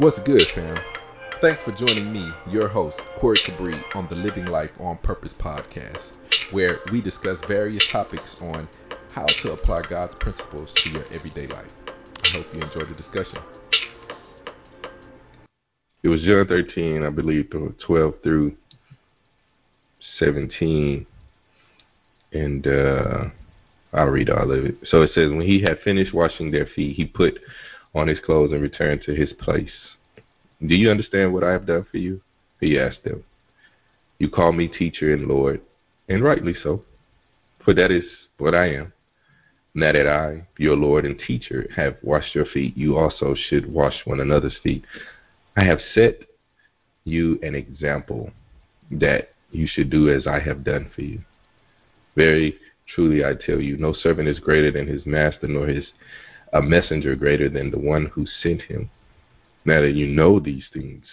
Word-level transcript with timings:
What's 0.00 0.22
good, 0.22 0.46
fam? 0.46 0.76
Thanks 1.40 1.64
for 1.64 1.72
joining 1.72 2.12
me, 2.12 2.32
your 2.52 2.68
host, 2.68 3.00
Corey 3.16 3.36
Cabri, 3.36 3.82
on 3.96 4.06
the 4.06 4.14
Living 4.14 4.46
Life 4.46 4.70
on 4.78 4.96
Purpose 4.98 5.32
podcast, 5.32 6.52
where 6.52 6.76
we 6.92 7.00
discuss 7.00 7.40
various 7.46 7.84
topics 7.88 8.40
on 8.40 8.68
how 9.10 9.26
to 9.26 9.54
apply 9.54 9.82
God's 9.90 10.14
principles 10.14 10.72
to 10.74 10.90
your 10.90 11.02
everyday 11.10 11.48
life. 11.48 11.74
I 12.24 12.28
hope 12.28 12.46
you 12.54 12.60
enjoy 12.60 12.78
the 12.78 12.94
discussion. 12.94 13.40
It 16.04 16.08
was 16.08 16.22
John 16.22 16.46
13, 16.46 17.02
I 17.02 17.10
believe, 17.10 17.50
12 17.50 18.14
through 18.22 18.56
17. 20.20 21.06
And 22.34 22.66
uh, 22.68 23.24
I'll 23.92 24.06
read 24.06 24.30
all 24.30 24.48
of 24.48 24.64
it. 24.64 24.76
So 24.84 25.02
it 25.02 25.10
says, 25.12 25.32
When 25.32 25.40
he 25.40 25.60
had 25.60 25.80
finished 25.80 26.14
washing 26.14 26.52
their 26.52 26.66
feet, 26.66 26.94
he 26.94 27.04
put 27.04 27.40
on 27.94 28.08
his 28.08 28.18
clothes 28.20 28.52
and 28.52 28.62
returned 28.62 29.02
to 29.02 29.14
his 29.14 29.32
place. 29.32 29.70
Do 30.64 30.74
you 30.74 30.90
understand 30.90 31.32
what 31.32 31.44
I 31.44 31.52
have 31.52 31.66
done 31.66 31.86
for 31.90 31.98
you? 31.98 32.20
He 32.60 32.78
asked 32.78 33.04
them. 33.04 33.24
You 34.18 34.28
call 34.28 34.52
me 34.52 34.66
teacher 34.66 35.12
and 35.12 35.28
Lord, 35.28 35.60
and 36.08 36.22
rightly 36.22 36.54
so, 36.62 36.82
for 37.64 37.72
that 37.74 37.90
is 37.90 38.04
what 38.38 38.54
I 38.54 38.74
am. 38.74 38.92
Now 39.74 39.92
that 39.92 40.08
I, 40.08 40.46
your 40.56 40.74
Lord 40.74 41.04
and 41.04 41.20
teacher, 41.24 41.68
have 41.76 41.96
washed 42.02 42.34
your 42.34 42.46
feet, 42.46 42.76
you 42.76 42.96
also 42.96 43.34
should 43.36 43.72
wash 43.72 43.94
one 44.04 44.18
another's 44.18 44.56
feet. 44.62 44.84
I 45.56 45.64
have 45.64 45.78
set 45.94 46.22
you 47.04 47.38
an 47.42 47.54
example 47.54 48.30
that 48.90 49.30
you 49.50 49.66
should 49.68 49.90
do 49.90 50.10
as 50.10 50.26
I 50.26 50.40
have 50.40 50.64
done 50.64 50.90
for 50.94 51.02
you. 51.02 51.20
Very 52.16 52.58
truly 52.94 53.24
I 53.24 53.34
tell 53.34 53.60
you, 53.60 53.76
no 53.76 53.92
servant 53.92 54.28
is 54.28 54.40
greater 54.40 54.72
than 54.72 54.88
his 54.88 55.06
master, 55.06 55.46
nor 55.46 55.66
his 55.66 55.86
a 56.52 56.62
messenger 56.62 57.14
greater 57.14 57.48
than 57.48 57.70
the 57.70 57.78
one 57.78 58.06
who 58.06 58.26
sent 58.42 58.62
him. 58.62 58.90
Now 59.64 59.80
that 59.82 59.94
you 59.94 60.06
know 60.06 60.40
these 60.40 60.64
things, 60.72 61.04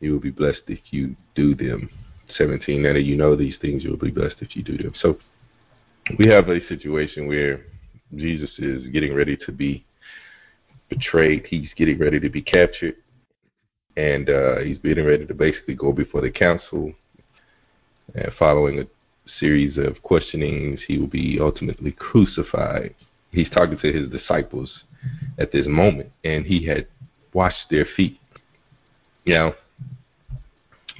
you 0.00 0.12
will 0.12 0.20
be 0.20 0.30
blessed 0.30 0.62
if 0.68 0.80
you 0.90 1.14
do 1.34 1.54
them. 1.54 1.90
17. 2.36 2.82
Now 2.82 2.92
that 2.94 3.02
you 3.02 3.16
know 3.16 3.36
these 3.36 3.56
things, 3.60 3.84
you 3.84 3.90
will 3.90 3.98
be 3.98 4.10
blessed 4.10 4.36
if 4.40 4.56
you 4.56 4.62
do 4.62 4.78
them. 4.78 4.92
So 5.00 5.18
we 6.18 6.26
have 6.28 6.48
a 6.48 6.64
situation 6.68 7.26
where 7.26 7.66
Jesus 8.14 8.50
is 8.58 8.86
getting 8.88 9.14
ready 9.14 9.36
to 9.44 9.52
be 9.52 9.84
betrayed. 10.88 11.46
He's 11.48 11.70
getting 11.76 11.98
ready 11.98 12.18
to 12.20 12.28
be 12.28 12.42
captured. 12.42 12.96
And 13.96 14.30
uh, 14.30 14.60
he's 14.60 14.78
getting 14.78 15.04
ready 15.04 15.26
to 15.26 15.34
basically 15.34 15.74
go 15.74 15.92
before 15.92 16.20
the 16.20 16.30
council. 16.30 16.92
And 18.14 18.32
following 18.38 18.80
a 18.80 18.86
series 19.38 19.76
of 19.76 20.02
questionings, 20.02 20.80
he 20.86 20.98
will 20.98 21.08
be 21.08 21.38
ultimately 21.40 21.92
crucified 21.92 22.94
he's 23.30 23.50
talking 23.50 23.78
to 23.78 23.92
his 23.92 24.10
disciples 24.10 24.70
at 25.38 25.52
this 25.52 25.66
moment, 25.66 26.10
and 26.24 26.44
he 26.44 26.66
had 26.66 26.86
washed 27.32 27.70
their 27.70 27.86
feet. 27.96 28.18
You 29.24 29.34
know, 29.34 29.54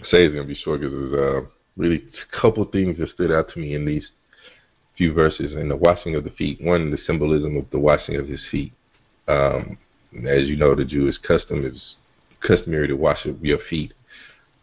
say 0.05 0.25
it's 0.25 0.35
gonna 0.35 0.47
be 0.47 0.55
short 0.55 0.81
because 0.81 0.95
there's 0.95 1.15
uh, 1.15 1.47
really 1.77 1.97
a 1.97 2.41
couple 2.41 2.65
things 2.67 2.99
that 2.99 3.11
stood 3.11 3.31
out 3.31 3.51
to 3.51 3.59
me 3.59 3.75
in 3.75 3.85
these 3.85 4.09
few 4.97 5.13
verses. 5.13 5.55
In 5.55 5.69
the 5.69 5.77
washing 5.77 6.15
of 6.15 6.25
the 6.25 6.31
feet, 6.31 6.61
one, 6.61 6.91
the 6.91 6.99
symbolism 7.07 7.57
of 7.57 7.69
the 7.71 7.79
washing 7.79 8.17
of 8.17 8.29
his 8.29 8.41
feet. 8.51 8.73
Um, 9.29 9.79
as 10.27 10.49
you 10.49 10.57
know, 10.57 10.75
the 10.75 10.85
Jewish 10.85 11.17
custom 11.19 11.65
is 11.65 11.95
customary 12.47 12.89
to 12.89 12.95
wash 12.95 13.27
your 13.41 13.59
feet. 13.69 13.93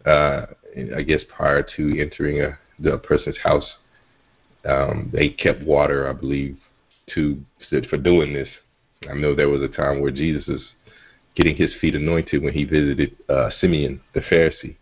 Uh, 0.06 0.48
I 0.95 1.02
guess 1.02 1.22
prior 1.36 1.66
to 1.76 2.02
entering 2.02 2.42
a 2.42 2.58
the 2.80 2.98
person's 2.98 3.38
house, 3.44 3.66
um, 4.66 5.10
they 5.12 5.30
kept 5.30 5.64
water, 5.64 6.08
I 6.08 6.14
believe, 6.14 6.58
to 7.14 7.42
for 7.90 7.98
doing 7.98 8.34
this. 8.34 8.50
I 9.10 9.14
know 9.14 9.36
there 9.36 9.50
was 9.50 9.62
a 9.62 9.68
time 9.68 10.02
where 10.02 10.12
Jesus 10.12 10.48
was 10.48 10.62
getting 11.36 11.56
his 11.56 11.74
feet 11.80 11.96
anointed 11.96 12.42
when 12.42 12.54
he 12.54 12.64
visited 12.64 13.16
uh, 13.30 13.50
Simeon 13.62 14.02
the 14.14 14.22
Pharisee, 14.22 14.76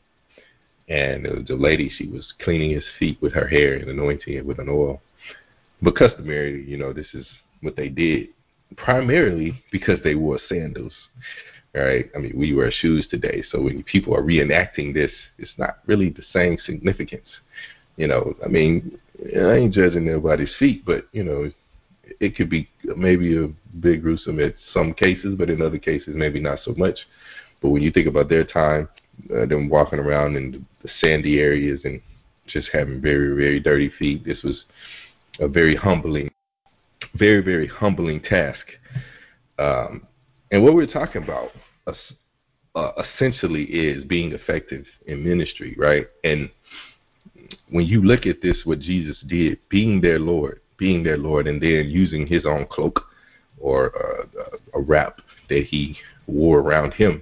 and 0.87 1.25
there 1.25 1.35
was 1.35 1.49
a 1.49 1.55
lady. 1.55 1.91
She 1.95 2.07
was 2.07 2.33
cleaning 2.43 2.71
his 2.71 2.85
feet 2.97 3.21
with 3.21 3.33
her 3.33 3.47
hair 3.47 3.75
and 3.75 3.89
anointing 3.89 4.33
it 4.33 4.45
with 4.45 4.59
an 4.59 4.69
oil. 4.69 5.01
But 5.81 5.97
customary, 5.97 6.63
you 6.67 6.77
know, 6.77 6.93
this 6.93 7.07
is 7.13 7.25
what 7.61 7.75
they 7.75 7.89
did 7.89 8.29
primarily 8.77 9.61
because 9.71 9.99
they 10.03 10.15
wore 10.15 10.39
sandals. 10.49 10.93
Right? 11.73 12.09
I 12.15 12.19
mean, 12.19 12.33
we 12.37 12.53
wear 12.53 12.71
shoes 12.71 13.05
today, 13.09 13.43
so 13.51 13.61
when 13.61 13.83
people 13.83 14.15
are 14.15 14.23
reenacting 14.23 14.93
this, 14.93 15.11
it's 15.37 15.51
not 15.57 15.79
really 15.87 16.09
the 16.09 16.23
same 16.31 16.57
significance. 16.65 17.27
You 17.97 18.07
know, 18.07 18.33
I 18.43 18.47
mean, 18.47 18.97
I 19.35 19.55
ain't 19.55 19.73
judging 19.73 20.05
nobody's 20.05 20.53
feet, 20.57 20.85
but 20.85 21.07
you 21.11 21.25
know, 21.25 21.51
it 22.19 22.35
could 22.35 22.49
be 22.49 22.69
maybe 22.95 23.37
a 23.37 23.47
bit 23.79 24.01
gruesome 24.01 24.39
at 24.39 24.55
some 24.73 24.93
cases, 24.93 25.35
but 25.37 25.49
in 25.49 25.61
other 25.61 25.77
cases 25.77 26.09
maybe 26.15 26.39
not 26.39 26.59
so 26.63 26.73
much. 26.77 26.97
But 27.61 27.69
when 27.69 27.81
you 27.81 27.91
think 27.91 28.07
about 28.07 28.29
their 28.29 28.43
time, 28.43 28.87
uh, 29.33 29.45
them 29.45 29.69
walking 29.69 29.99
around 29.99 30.35
in 30.35 30.65
the 30.83 30.89
sandy 31.01 31.39
areas 31.39 31.81
and 31.83 32.01
just 32.47 32.69
having 32.71 33.01
very 33.01 33.35
very 33.35 33.59
dirty 33.59 33.91
feet, 33.97 34.25
this 34.25 34.43
was 34.43 34.65
a 35.39 35.47
very 35.47 35.75
humbling, 35.75 36.29
very 37.15 37.41
very 37.41 37.67
humbling 37.67 38.21
task. 38.21 38.65
Um, 39.57 40.05
and 40.51 40.63
what 40.63 40.75
we're 40.75 40.85
talking 40.85 41.23
about 41.23 41.51
uh, 42.75 42.91
essentially 43.15 43.63
is 43.63 44.03
being 44.03 44.33
effective 44.33 44.85
in 45.07 45.23
ministry, 45.23 45.75
right? 45.77 46.07
And 46.23 46.49
when 47.69 47.85
you 47.85 48.01
look 48.01 48.25
at 48.25 48.41
this, 48.41 48.57
what 48.65 48.79
Jesus 48.79 49.17
did, 49.27 49.59
being 49.69 50.01
their 50.01 50.19
Lord, 50.19 50.61
being 50.77 51.03
their 51.03 51.17
Lord, 51.17 51.47
and 51.47 51.61
then 51.61 51.85
using 51.87 52.27
his 52.27 52.45
own 52.45 52.65
cloak 52.69 53.01
or 53.57 53.91
uh, 53.95 54.57
a 54.73 54.79
wrap 54.79 55.21
that 55.49 55.65
he 55.65 55.97
wore 56.27 56.59
around 56.59 56.93
him 56.93 57.21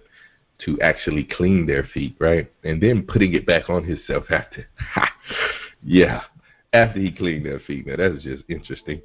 to 0.65 0.79
actually 0.81 1.23
clean 1.23 1.65
their 1.65 1.83
feet, 1.93 2.15
right? 2.19 2.51
And 2.63 2.81
then 2.81 3.03
putting 3.03 3.33
it 3.33 3.45
back 3.45 3.69
on 3.69 3.83
himself 3.83 4.25
after. 4.29 4.67
yeah, 5.83 6.21
after 6.71 6.99
he 6.99 7.11
cleaned 7.11 7.45
their 7.45 7.59
feet. 7.59 7.85
Now 7.87 7.97
that's 7.97 8.23
just 8.23 8.43
interesting. 8.49 9.01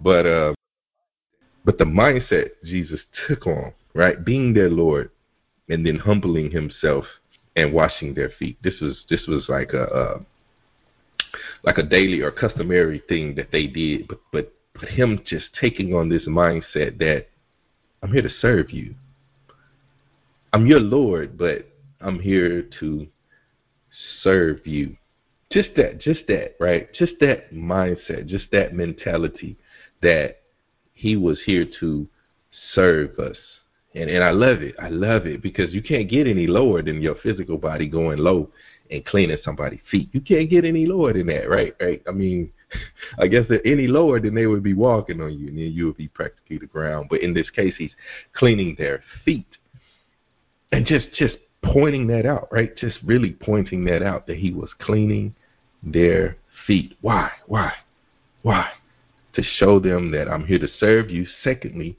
But 0.00 0.26
uh, 0.26 0.54
but 1.64 1.78
the 1.78 1.84
mindset 1.84 2.50
Jesus 2.64 3.00
took 3.26 3.46
on, 3.46 3.72
right? 3.94 4.24
Being 4.24 4.54
their 4.54 4.70
Lord 4.70 5.10
and 5.68 5.84
then 5.84 5.96
humbling 5.96 6.50
himself 6.50 7.04
and 7.56 7.72
washing 7.72 8.14
their 8.14 8.30
feet. 8.38 8.56
This 8.62 8.80
was 8.80 9.04
this 9.10 9.26
was 9.26 9.46
like 9.48 9.72
a, 9.72 10.20
like 11.62 11.78
a 11.78 11.82
daily 11.82 12.20
or 12.20 12.30
customary 12.30 13.02
thing 13.08 13.34
that 13.36 13.50
they 13.52 13.66
did, 13.66 14.08
but 14.08 14.20
but 14.32 14.52
but 14.78 14.88
him 14.88 15.20
just 15.26 15.46
taking 15.60 15.94
on 15.94 16.08
this 16.08 16.26
mindset 16.26 16.98
that 16.98 17.26
I'm 18.02 18.12
here 18.12 18.22
to 18.22 18.30
serve 18.40 18.70
you. 18.70 18.94
I'm 20.52 20.66
your 20.66 20.80
Lord, 20.80 21.36
but 21.36 21.68
I'm 22.00 22.18
here 22.18 22.68
to 22.80 23.06
serve 24.22 24.66
you. 24.66 24.96
Just 25.50 25.70
that, 25.76 25.98
just 26.00 26.26
that, 26.28 26.56
right? 26.60 26.92
Just 26.92 27.14
that 27.20 27.52
mindset, 27.52 28.26
just 28.26 28.46
that 28.52 28.74
mentality 28.74 29.56
that 30.02 30.40
he 30.94 31.16
was 31.16 31.40
here 31.44 31.66
to 31.80 32.06
serve 32.74 33.18
us. 33.18 33.36
And 33.94 34.10
and 34.10 34.22
I 34.22 34.30
love 34.30 34.62
it. 34.62 34.74
I 34.78 34.88
love 34.88 35.26
it 35.26 35.42
because 35.42 35.72
you 35.72 35.82
can't 35.82 36.08
get 36.08 36.26
any 36.26 36.46
lower 36.46 36.82
than 36.82 37.00
your 37.00 37.14
physical 37.16 37.56
body 37.56 37.88
going 37.88 38.18
low 38.18 38.50
and 38.90 39.04
cleaning 39.04 39.38
somebody's 39.44 39.80
feet. 39.90 40.08
You 40.12 40.20
can't 40.20 40.50
get 40.50 40.64
any 40.64 40.86
lower 40.86 41.12
than 41.12 41.26
that, 41.26 41.48
right? 41.48 41.74
Right? 41.80 42.02
I 42.08 42.12
mean, 42.12 42.52
I 43.18 43.26
guess 43.26 43.46
that 43.48 43.62
any 43.64 43.86
lower 43.86 44.20
than 44.20 44.34
they 44.34 44.46
would 44.46 44.62
be 44.62 44.74
walking 44.74 45.20
on 45.20 45.38
you, 45.38 45.48
and 45.48 45.58
then 45.58 45.72
you 45.72 45.86
would 45.86 45.96
be 45.96 46.08
practically 46.08 46.58
the 46.58 46.66
ground. 46.66 47.08
But 47.10 47.22
in 47.22 47.34
this 47.34 47.50
case, 47.50 47.74
he's 47.76 47.92
cleaning 48.34 48.74
their 48.78 49.02
feet, 49.24 49.46
and 50.72 50.86
just 50.86 51.06
just 51.14 51.36
pointing 51.62 52.06
that 52.08 52.26
out, 52.26 52.48
right? 52.50 52.76
Just 52.76 52.98
really 53.04 53.32
pointing 53.32 53.84
that 53.84 54.02
out 54.02 54.26
that 54.26 54.38
he 54.38 54.52
was 54.52 54.70
cleaning 54.78 55.34
their 55.82 56.36
feet. 56.66 56.96
Why? 57.00 57.30
Why? 57.46 57.72
Why? 58.42 58.70
To 59.34 59.42
show 59.42 59.78
them 59.78 60.10
that 60.12 60.28
I'm 60.28 60.46
here 60.46 60.58
to 60.58 60.68
serve 60.78 61.10
you. 61.10 61.26
Secondly, 61.42 61.96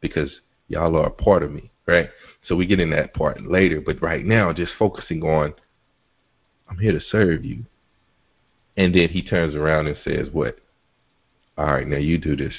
because 0.00 0.30
y'all 0.68 0.96
are 0.96 1.06
a 1.06 1.10
part 1.10 1.42
of 1.42 1.52
me, 1.52 1.70
right? 1.86 2.08
So 2.46 2.56
we 2.56 2.66
get 2.66 2.80
in 2.80 2.90
that 2.90 3.14
part 3.14 3.40
later, 3.46 3.80
but 3.80 4.02
right 4.02 4.24
now, 4.24 4.52
just 4.52 4.72
focusing 4.78 5.22
on 5.22 5.54
I'm 6.72 6.78
here 6.78 6.92
to 6.92 7.00
serve 7.00 7.44
you. 7.44 7.64
And 8.78 8.94
then 8.94 9.10
he 9.10 9.22
turns 9.22 9.54
around 9.54 9.88
and 9.88 9.96
says, 10.02 10.28
What? 10.32 10.56
All 11.58 11.66
right, 11.66 11.86
now 11.86 11.98
you 11.98 12.16
do 12.16 12.34
this. 12.34 12.54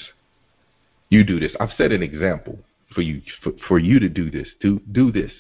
You 1.10 1.24
do 1.24 1.40
this. 1.40 1.52
I've 1.60 1.72
set 1.78 1.92
an 1.92 2.04
example 2.04 2.60
for 2.94 3.02
you 3.02 3.22
for, 3.42 3.54
for 3.68 3.80
you 3.80 4.00
to 4.00 4.10
do 4.10 4.30
this. 4.30 4.48
Do 4.62 4.80
do 4.92 5.12
this 5.12 5.32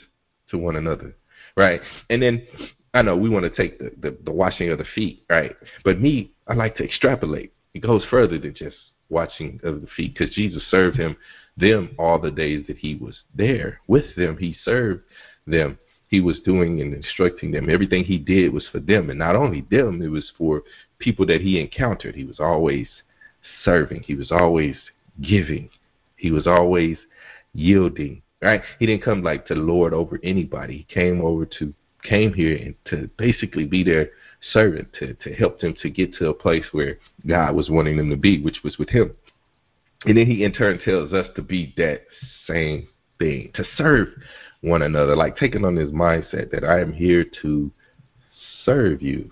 to 0.49 0.57
one 0.57 0.75
another. 0.75 1.15
Right? 1.55 1.81
And 2.09 2.21
then 2.21 2.47
I 2.95 3.03
know 3.03 3.15
we 3.15 3.29
want 3.29 3.43
to 3.43 3.51
take 3.51 3.77
the, 3.77 3.91
the, 4.01 4.17
the 4.25 4.31
washing 4.31 4.69
of 4.69 4.79
the 4.79 4.85
feet, 4.95 5.23
right? 5.29 5.55
But 5.83 5.99
me, 5.99 6.31
I 6.47 6.55
like 6.55 6.75
to 6.77 6.83
extrapolate. 6.83 7.53
It 7.75 7.81
goes 7.81 8.03
further 8.09 8.39
than 8.39 8.55
just 8.55 8.77
washing 9.09 9.59
of 9.63 9.81
the 9.81 9.87
feet 9.95 10.15
because 10.17 10.33
Jesus 10.33 10.63
served 10.71 10.97
him 10.97 11.15
them 11.57 11.93
all 11.99 12.17
the 12.17 12.31
days 12.31 12.65
that 12.67 12.77
he 12.77 12.95
was 12.95 13.19
there 13.35 13.79
with 13.87 14.15
them. 14.15 14.37
He 14.37 14.55
served 14.65 15.03
them 15.45 15.77
he 16.13 16.21
was 16.21 16.39
doing 16.41 16.79
and 16.79 16.93
instructing 16.93 17.49
them. 17.49 17.71
Everything 17.71 18.03
he 18.03 18.19
did 18.19 18.53
was 18.53 18.67
for 18.71 18.79
them, 18.79 19.09
and 19.09 19.17
not 19.17 19.35
only 19.35 19.61
them, 19.71 19.99
it 19.99 20.09
was 20.09 20.31
for 20.37 20.61
people 20.99 21.25
that 21.25 21.41
he 21.41 21.59
encountered. 21.59 22.13
He 22.13 22.23
was 22.23 22.39
always 22.39 22.87
serving. 23.65 24.03
He 24.03 24.13
was 24.13 24.31
always 24.31 24.75
giving. 25.21 25.71
He 26.15 26.29
was 26.29 26.45
always 26.45 26.97
yielding, 27.53 28.21
Right? 28.43 28.61
He 28.77 28.85
didn't 28.85 29.03
come 29.03 29.23
like 29.23 29.47
to 29.47 29.55
lord 29.55 29.91
over 29.91 30.19
anybody. 30.21 30.77
He 30.77 30.93
came 30.93 31.19
over 31.21 31.47
to 31.57 31.73
came 32.03 32.31
here 32.31 32.57
and 32.57 32.75
to 32.85 33.09
basically 33.17 33.65
be 33.65 33.83
their 33.83 34.11
servant 34.51 34.89
to 34.99 35.15
to 35.15 35.33
help 35.33 35.61
them 35.61 35.73
to 35.81 35.89
get 35.89 36.13
to 36.15 36.29
a 36.29 36.33
place 36.33 36.65
where 36.73 36.99
God 37.25 37.55
was 37.55 37.71
wanting 37.71 37.97
them 37.97 38.11
to 38.11 38.17
be, 38.17 38.39
which 38.39 38.61
was 38.63 38.77
with 38.77 38.89
Him. 38.89 39.15
And 40.05 40.15
then 40.15 40.27
He 40.27 40.43
in 40.43 40.53
turn 40.53 40.77
tells 40.77 41.11
us 41.11 41.25
to 41.37 41.41
be 41.41 41.73
that 41.77 42.03
same 42.45 42.87
thing, 43.17 43.49
to 43.55 43.63
serve 43.77 44.09
one 44.63 44.81
another, 44.81 45.15
like 45.15 45.37
taking 45.37 45.65
on 45.65 45.75
this 45.75 45.89
mindset 45.89 46.49
that 46.51 46.63
I 46.63 46.79
am 46.79 46.93
here 46.93 47.25
to 47.41 47.69
serve 48.65 49.01
you. 49.01 49.31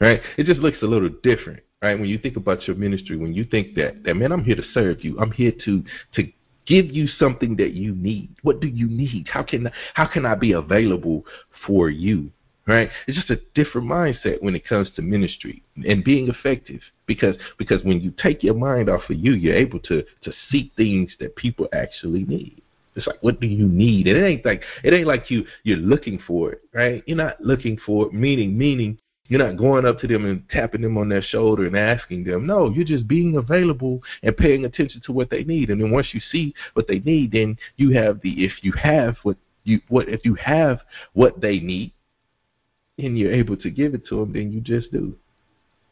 Right? 0.00 0.20
It 0.36 0.46
just 0.46 0.60
looks 0.60 0.78
a 0.82 0.86
little 0.86 1.10
different, 1.22 1.60
right? 1.80 1.98
When 1.98 2.08
you 2.08 2.18
think 2.18 2.36
about 2.36 2.66
your 2.66 2.74
ministry, 2.74 3.16
when 3.16 3.34
you 3.34 3.44
think 3.44 3.76
that 3.76 4.02
that 4.02 4.14
man, 4.14 4.32
I'm 4.32 4.42
here 4.42 4.56
to 4.56 4.64
serve 4.74 5.04
you. 5.04 5.18
I'm 5.20 5.30
here 5.30 5.52
to 5.64 5.84
to 6.14 6.32
give 6.66 6.86
you 6.86 7.06
something 7.06 7.56
that 7.56 7.74
you 7.74 7.94
need. 7.94 8.34
What 8.42 8.60
do 8.60 8.66
you 8.66 8.88
need? 8.88 9.28
How 9.28 9.44
can 9.44 9.70
how 9.94 10.06
can 10.06 10.26
I 10.26 10.34
be 10.34 10.52
available 10.52 11.24
for 11.66 11.88
you? 11.88 12.32
Right? 12.66 12.88
It's 13.06 13.16
just 13.16 13.30
a 13.30 13.40
different 13.54 13.88
mindset 13.88 14.42
when 14.42 14.54
it 14.54 14.66
comes 14.66 14.88
to 14.94 15.02
ministry 15.02 15.62
and 15.86 16.02
being 16.02 16.28
effective. 16.28 16.80
Because 17.06 17.36
because 17.58 17.84
when 17.84 18.00
you 18.00 18.12
take 18.20 18.42
your 18.42 18.54
mind 18.54 18.88
off 18.88 19.08
of 19.08 19.16
you, 19.16 19.32
you're 19.34 19.54
able 19.54 19.78
to 19.80 20.02
to 20.22 20.32
seek 20.50 20.72
things 20.76 21.12
that 21.20 21.36
people 21.36 21.68
actually 21.72 22.24
need. 22.24 22.62
It's 22.94 23.06
like, 23.06 23.22
what 23.22 23.40
do 23.40 23.46
you 23.46 23.66
need? 23.66 24.06
And 24.06 24.18
it 24.18 24.26
ain't 24.26 24.44
like 24.44 24.62
it 24.82 24.92
ain't 24.92 25.06
like 25.06 25.30
you 25.30 25.44
you're 25.62 25.78
looking 25.78 26.18
for 26.26 26.52
it, 26.52 26.62
right? 26.74 27.02
You're 27.06 27.16
not 27.16 27.40
looking 27.40 27.78
for 27.84 28.06
it, 28.06 28.12
meaning 28.12 28.56
meaning 28.56 28.98
you're 29.28 29.44
not 29.44 29.56
going 29.56 29.86
up 29.86 29.98
to 30.00 30.06
them 30.06 30.26
and 30.26 30.46
tapping 30.50 30.82
them 30.82 30.98
on 30.98 31.08
their 31.08 31.22
shoulder 31.22 31.66
and 31.66 31.76
asking 31.76 32.24
them. 32.24 32.46
No, 32.46 32.68
you're 32.68 32.84
just 32.84 33.08
being 33.08 33.36
available 33.36 34.02
and 34.22 34.36
paying 34.36 34.66
attention 34.66 35.00
to 35.06 35.12
what 35.12 35.30
they 35.30 35.42
need. 35.44 35.70
And 35.70 35.80
then 35.80 35.90
once 35.90 36.08
you 36.12 36.20
see 36.30 36.54
what 36.74 36.86
they 36.86 36.98
need, 36.98 37.32
then 37.32 37.56
you 37.76 37.92
have 37.92 38.20
the 38.20 38.44
if 38.44 38.52
you 38.62 38.72
have 38.72 39.16
what 39.22 39.38
you 39.64 39.80
what 39.88 40.08
if 40.08 40.24
you 40.24 40.34
have 40.34 40.80
what 41.14 41.40
they 41.40 41.60
need 41.60 41.92
and 42.98 43.18
you're 43.18 43.32
able 43.32 43.56
to 43.56 43.70
give 43.70 43.94
it 43.94 44.06
to 44.08 44.16
them, 44.16 44.32
then 44.32 44.52
you 44.52 44.60
just 44.60 44.92
do. 44.92 45.16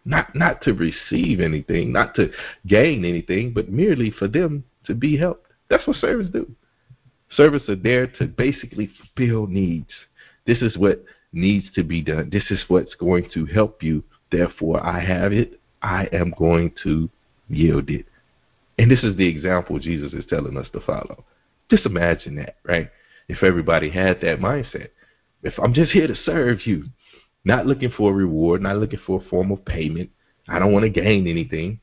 Not 0.04 0.34
not 0.34 0.60
to 0.62 0.74
receive 0.74 1.40
anything, 1.40 1.92
not 1.92 2.14
to 2.16 2.30
gain 2.66 3.04
anything, 3.04 3.52
but 3.54 3.70
merely 3.70 4.10
for 4.10 4.28
them 4.28 4.64
to 4.84 4.94
be 4.94 5.16
helped. 5.16 5.46
That's 5.68 5.86
what 5.86 5.96
servants 5.96 6.32
do. 6.32 6.50
Servants 7.36 7.68
are 7.68 7.76
there 7.76 8.06
to 8.06 8.26
basically 8.26 8.90
fulfill 8.98 9.46
needs. 9.46 9.90
This 10.46 10.62
is 10.62 10.76
what 10.76 11.04
needs 11.32 11.66
to 11.74 11.84
be 11.84 12.02
done. 12.02 12.28
This 12.30 12.50
is 12.50 12.64
what's 12.68 12.94
going 12.94 13.28
to 13.34 13.46
help 13.46 13.82
you. 13.82 14.02
Therefore, 14.32 14.84
I 14.84 15.00
have 15.00 15.32
it. 15.32 15.60
I 15.82 16.08
am 16.12 16.34
going 16.36 16.72
to 16.82 17.08
yield 17.48 17.90
it. 17.90 18.06
And 18.78 18.90
this 18.90 19.02
is 19.02 19.16
the 19.16 19.28
example 19.28 19.78
Jesus 19.78 20.12
is 20.12 20.24
telling 20.28 20.56
us 20.56 20.66
to 20.72 20.80
follow. 20.80 21.24
Just 21.70 21.86
imagine 21.86 22.36
that, 22.36 22.56
right? 22.64 22.90
If 23.28 23.42
everybody 23.42 23.90
had 23.90 24.20
that 24.22 24.40
mindset. 24.40 24.88
If 25.42 25.54
I'm 25.58 25.72
just 25.72 25.92
here 25.92 26.06
to 26.06 26.14
serve 26.14 26.66
you, 26.66 26.84
not 27.44 27.66
looking 27.66 27.90
for 27.90 28.10
a 28.10 28.14
reward, 28.14 28.62
not 28.62 28.76
looking 28.76 29.00
for 29.06 29.20
a 29.20 29.28
form 29.28 29.50
of 29.52 29.64
payment, 29.64 30.10
I 30.48 30.58
don't 30.58 30.72
want 30.72 30.82
to 30.82 30.90
gain 30.90 31.26
anything. 31.26 31.80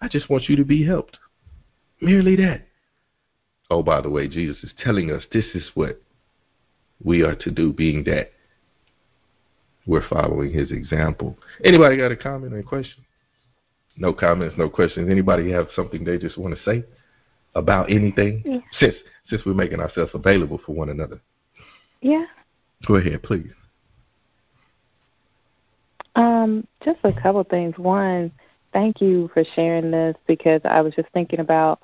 I 0.00 0.08
just 0.08 0.28
want 0.28 0.48
you 0.48 0.56
to 0.56 0.64
be 0.64 0.84
helped. 0.84 1.18
Merely 2.00 2.36
that. 2.36 2.68
Oh, 3.72 3.82
by 3.82 4.02
the 4.02 4.10
way, 4.10 4.28
Jesus 4.28 4.62
is 4.62 4.70
telling 4.84 5.10
us 5.10 5.22
this 5.32 5.46
is 5.54 5.62
what 5.72 5.98
we 7.02 7.22
are 7.22 7.34
to 7.36 7.50
do, 7.50 7.72
being 7.72 8.04
that 8.04 8.30
we're 9.86 10.06
following 10.06 10.52
his 10.52 10.70
example. 10.70 11.38
Anybody 11.64 11.96
got 11.96 12.12
a 12.12 12.16
comment 12.16 12.52
or 12.52 12.58
a 12.58 12.62
question? 12.62 13.02
No 13.96 14.12
comments, 14.12 14.56
no 14.58 14.68
questions. 14.68 15.10
Anybody 15.10 15.50
have 15.52 15.68
something 15.74 16.04
they 16.04 16.18
just 16.18 16.36
want 16.36 16.54
to 16.54 16.62
say 16.64 16.84
about 17.54 17.90
anything? 17.90 18.42
Yeah. 18.44 18.58
Since 18.78 18.96
since 19.30 19.42
we're 19.46 19.54
making 19.54 19.80
ourselves 19.80 20.10
available 20.12 20.60
for 20.66 20.72
one 20.72 20.90
another. 20.90 21.18
Yeah. 22.02 22.26
Go 22.86 22.96
ahead, 22.96 23.22
please. 23.22 23.52
Um, 26.14 26.66
just 26.84 26.98
a 27.04 27.12
couple 27.14 27.42
things. 27.44 27.78
One, 27.78 28.32
thank 28.74 29.00
you 29.00 29.30
for 29.32 29.44
sharing 29.56 29.90
this 29.90 30.14
because 30.26 30.60
I 30.66 30.82
was 30.82 30.94
just 30.94 31.08
thinking 31.14 31.40
about 31.40 31.80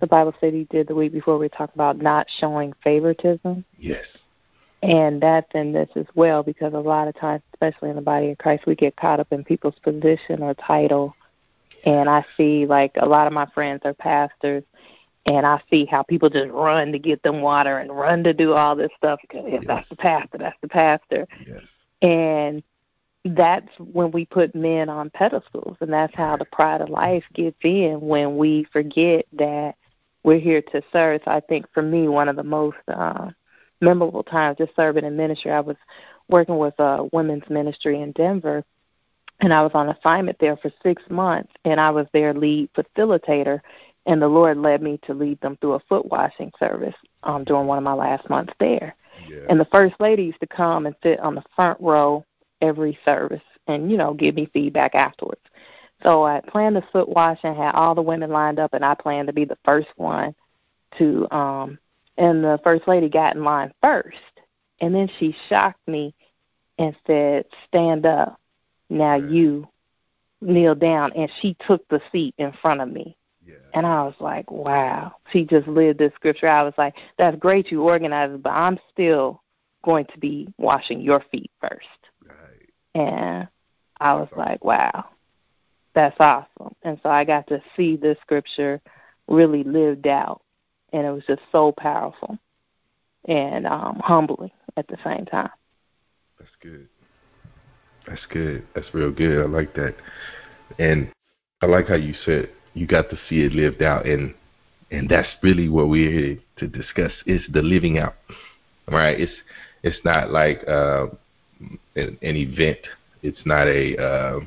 the 0.00 0.06
Bible 0.06 0.34
study 0.38 0.58
you 0.58 0.64
did 0.66 0.88
the 0.88 0.94
week 0.94 1.12
before 1.12 1.38
we 1.38 1.48
talked 1.48 1.74
about 1.74 1.98
not 1.98 2.26
showing 2.38 2.72
favoritism. 2.84 3.64
Yes. 3.78 4.04
And 4.82 5.20
that's 5.20 5.52
in 5.54 5.72
this 5.72 5.88
as 5.96 6.06
well 6.14 6.42
because 6.42 6.72
a 6.72 6.78
lot 6.78 7.08
of 7.08 7.16
times, 7.16 7.42
especially 7.54 7.90
in 7.90 7.96
the 7.96 8.02
body 8.02 8.30
of 8.30 8.38
Christ, 8.38 8.64
we 8.66 8.76
get 8.76 8.96
caught 8.96 9.18
up 9.18 9.32
in 9.32 9.44
people's 9.44 9.78
position 9.82 10.42
or 10.42 10.54
title. 10.54 11.16
And 11.84 12.08
I 12.08 12.24
see 12.36 12.66
like 12.66 12.92
a 12.96 13.06
lot 13.06 13.26
of 13.26 13.32
my 13.32 13.46
friends 13.46 13.82
are 13.84 13.94
pastors 13.94 14.62
and 15.26 15.44
I 15.44 15.60
see 15.70 15.84
how 15.84 16.02
people 16.02 16.30
just 16.30 16.50
run 16.50 16.92
to 16.92 16.98
get 16.98 17.22
them 17.22 17.40
water 17.40 17.78
and 17.78 17.94
run 17.94 18.24
to 18.24 18.32
do 18.32 18.54
all 18.54 18.74
this 18.76 18.90
stuff 18.96 19.20
because 19.20 19.44
if 19.46 19.62
Yes. 19.62 19.64
that's 19.66 19.88
the 19.88 19.96
pastor, 19.96 20.38
that's 20.38 20.60
the 20.60 20.68
pastor. 20.68 21.26
Yes. 21.46 21.62
And 22.00 22.62
that's 23.34 23.68
when 23.78 24.10
we 24.10 24.24
put 24.26 24.54
men 24.54 24.88
on 24.88 25.10
pedestals 25.10 25.76
and 25.80 25.92
that's 25.92 26.14
how 26.14 26.36
the 26.36 26.44
pride 26.46 26.80
of 26.80 26.88
life 26.88 27.24
gets 27.34 27.56
in 27.62 28.00
when 28.00 28.36
we 28.36 28.64
forget 28.72 29.26
that 29.32 29.74
we're 30.22 30.38
here 30.38 30.62
to 30.62 30.82
serve. 30.92 31.20
So 31.24 31.30
I 31.30 31.40
think 31.40 31.66
for 31.72 31.82
me 31.82 32.08
one 32.08 32.28
of 32.28 32.36
the 32.36 32.42
most 32.42 32.76
uh 32.88 33.30
memorable 33.80 34.24
times 34.24 34.58
just 34.58 34.74
serving 34.74 35.04
in 35.04 35.16
ministry, 35.16 35.52
I 35.52 35.60
was 35.60 35.76
working 36.28 36.58
with 36.58 36.74
a 36.78 37.08
women's 37.12 37.48
ministry 37.48 38.02
in 38.02 38.12
Denver 38.12 38.64
and 39.40 39.52
I 39.52 39.62
was 39.62 39.70
on 39.74 39.88
assignment 39.88 40.38
there 40.40 40.56
for 40.56 40.72
six 40.82 41.02
months 41.08 41.52
and 41.64 41.80
I 41.80 41.90
was 41.90 42.06
their 42.12 42.34
lead 42.34 42.70
facilitator 42.74 43.60
and 44.06 44.20
the 44.20 44.28
Lord 44.28 44.58
led 44.58 44.82
me 44.82 44.98
to 45.04 45.14
lead 45.14 45.40
them 45.40 45.56
through 45.60 45.74
a 45.74 45.80
foot 45.88 46.06
washing 46.06 46.52
service 46.58 46.96
um 47.22 47.44
during 47.44 47.66
one 47.66 47.78
of 47.78 47.84
my 47.84 47.94
last 47.94 48.28
months 48.28 48.52
there. 48.58 48.94
Yeah. 49.28 49.46
And 49.48 49.58
the 49.58 49.66
first 49.66 49.94
lady 50.00 50.24
used 50.24 50.40
to 50.40 50.46
come 50.46 50.86
and 50.86 50.94
sit 51.02 51.20
on 51.20 51.34
the 51.34 51.44
front 51.54 51.80
row 51.80 52.24
every 52.60 52.98
service 53.04 53.42
and, 53.66 53.90
you 53.90 53.96
know, 53.96 54.14
give 54.14 54.34
me 54.34 54.48
feedback 54.52 54.94
afterwards. 54.94 55.40
So 56.02 56.24
I 56.24 56.40
planned 56.40 56.76
the 56.76 56.84
foot 56.92 57.08
wash 57.08 57.40
and 57.42 57.56
had 57.56 57.74
all 57.74 57.94
the 57.94 58.02
women 58.02 58.30
lined 58.30 58.58
up 58.58 58.72
and 58.72 58.84
I 58.84 58.94
planned 58.94 59.26
to 59.28 59.32
be 59.32 59.44
the 59.44 59.58
first 59.64 59.88
one 59.96 60.34
to 60.96 61.30
um 61.30 61.78
and 62.16 62.42
the 62.42 62.58
first 62.64 62.88
lady 62.88 63.08
got 63.08 63.36
in 63.36 63.44
line 63.44 63.72
first. 63.82 64.18
And 64.80 64.94
then 64.94 65.08
she 65.18 65.34
shocked 65.48 65.86
me 65.86 66.14
and 66.78 66.94
said, 67.06 67.46
Stand 67.66 68.06
up. 68.06 68.40
Now 68.90 69.16
you 69.16 69.68
kneel 70.40 70.74
down 70.74 71.12
and 71.12 71.30
she 71.40 71.56
took 71.66 71.86
the 71.88 72.00
seat 72.12 72.34
in 72.38 72.52
front 72.62 72.80
of 72.80 72.90
me. 72.90 73.16
yeah. 73.44 73.54
And 73.74 73.86
I 73.86 74.02
was 74.04 74.14
like, 74.20 74.50
wow. 74.50 75.14
She 75.32 75.44
just 75.44 75.66
lived 75.66 75.98
this 75.98 76.14
scripture. 76.14 76.48
I 76.48 76.62
was 76.62 76.74
like, 76.78 76.94
that's 77.18 77.36
great 77.36 77.70
you 77.70 77.82
organized 77.82 78.34
it, 78.34 78.42
but 78.42 78.50
I'm 78.52 78.78
still 78.92 79.42
going 79.84 80.06
to 80.06 80.18
be 80.18 80.52
washing 80.58 81.00
your 81.00 81.24
feet 81.30 81.50
first. 81.60 81.86
And 82.94 83.48
I 84.00 84.14
was 84.14 84.28
like, 84.36 84.64
wow, 84.64 85.06
that's 85.94 86.16
awesome. 86.20 86.74
And 86.82 86.98
so 87.02 87.08
I 87.08 87.24
got 87.24 87.46
to 87.48 87.62
see 87.76 87.96
this 87.96 88.18
scripture 88.20 88.80
really 89.26 89.64
lived 89.64 90.06
out. 90.06 90.42
And 90.92 91.06
it 91.06 91.10
was 91.10 91.24
just 91.26 91.42
so 91.52 91.72
powerful 91.72 92.38
and 93.26 93.66
um, 93.66 94.00
humbling 94.02 94.50
at 94.76 94.88
the 94.88 94.96
same 95.04 95.26
time. 95.26 95.50
That's 96.38 96.50
good. 96.62 96.88
That's 98.06 98.26
good. 98.30 98.66
That's 98.74 98.94
real 98.94 99.10
good. 99.10 99.44
I 99.44 99.48
like 99.48 99.74
that. 99.74 99.94
And 100.78 101.10
I 101.60 101.66
like 101.66 101.88
how 101.88 101.96
you 101.96 102.14
said 102.24 102.50
you 102.74 102.86
got 102.86 103.10
to 103.10 103.18
see 103.28 103.40
it 103.40 103.52
lived 103.52 103.82
out 103.82 104.06
and 104.06 104.34
and 104.90 105.08
that's 105.08 105.28
really 105.42 105.68
what 105.68 105.88
we're 105.88 106.10
here 106.10 106.38
to 106.56 106.66
discuss 106.66 107.12
is 107.26 107.42
the 107.52 107.60
living 107.60 107.98
out. 107.98 108.14
Right? 108.90 109.20
It's 109.20 109.32
it's 109.82 109.98
not 110.04 110.30
like 110.30 110.66
uh, 110.66 111.06
an, 111.96 112.18
an 112.22 112.36
event. 112.36 112.78
It's 113.22 113.44
not 113.44 113.66
a 113.66 113.96
uh, 113.96 114.40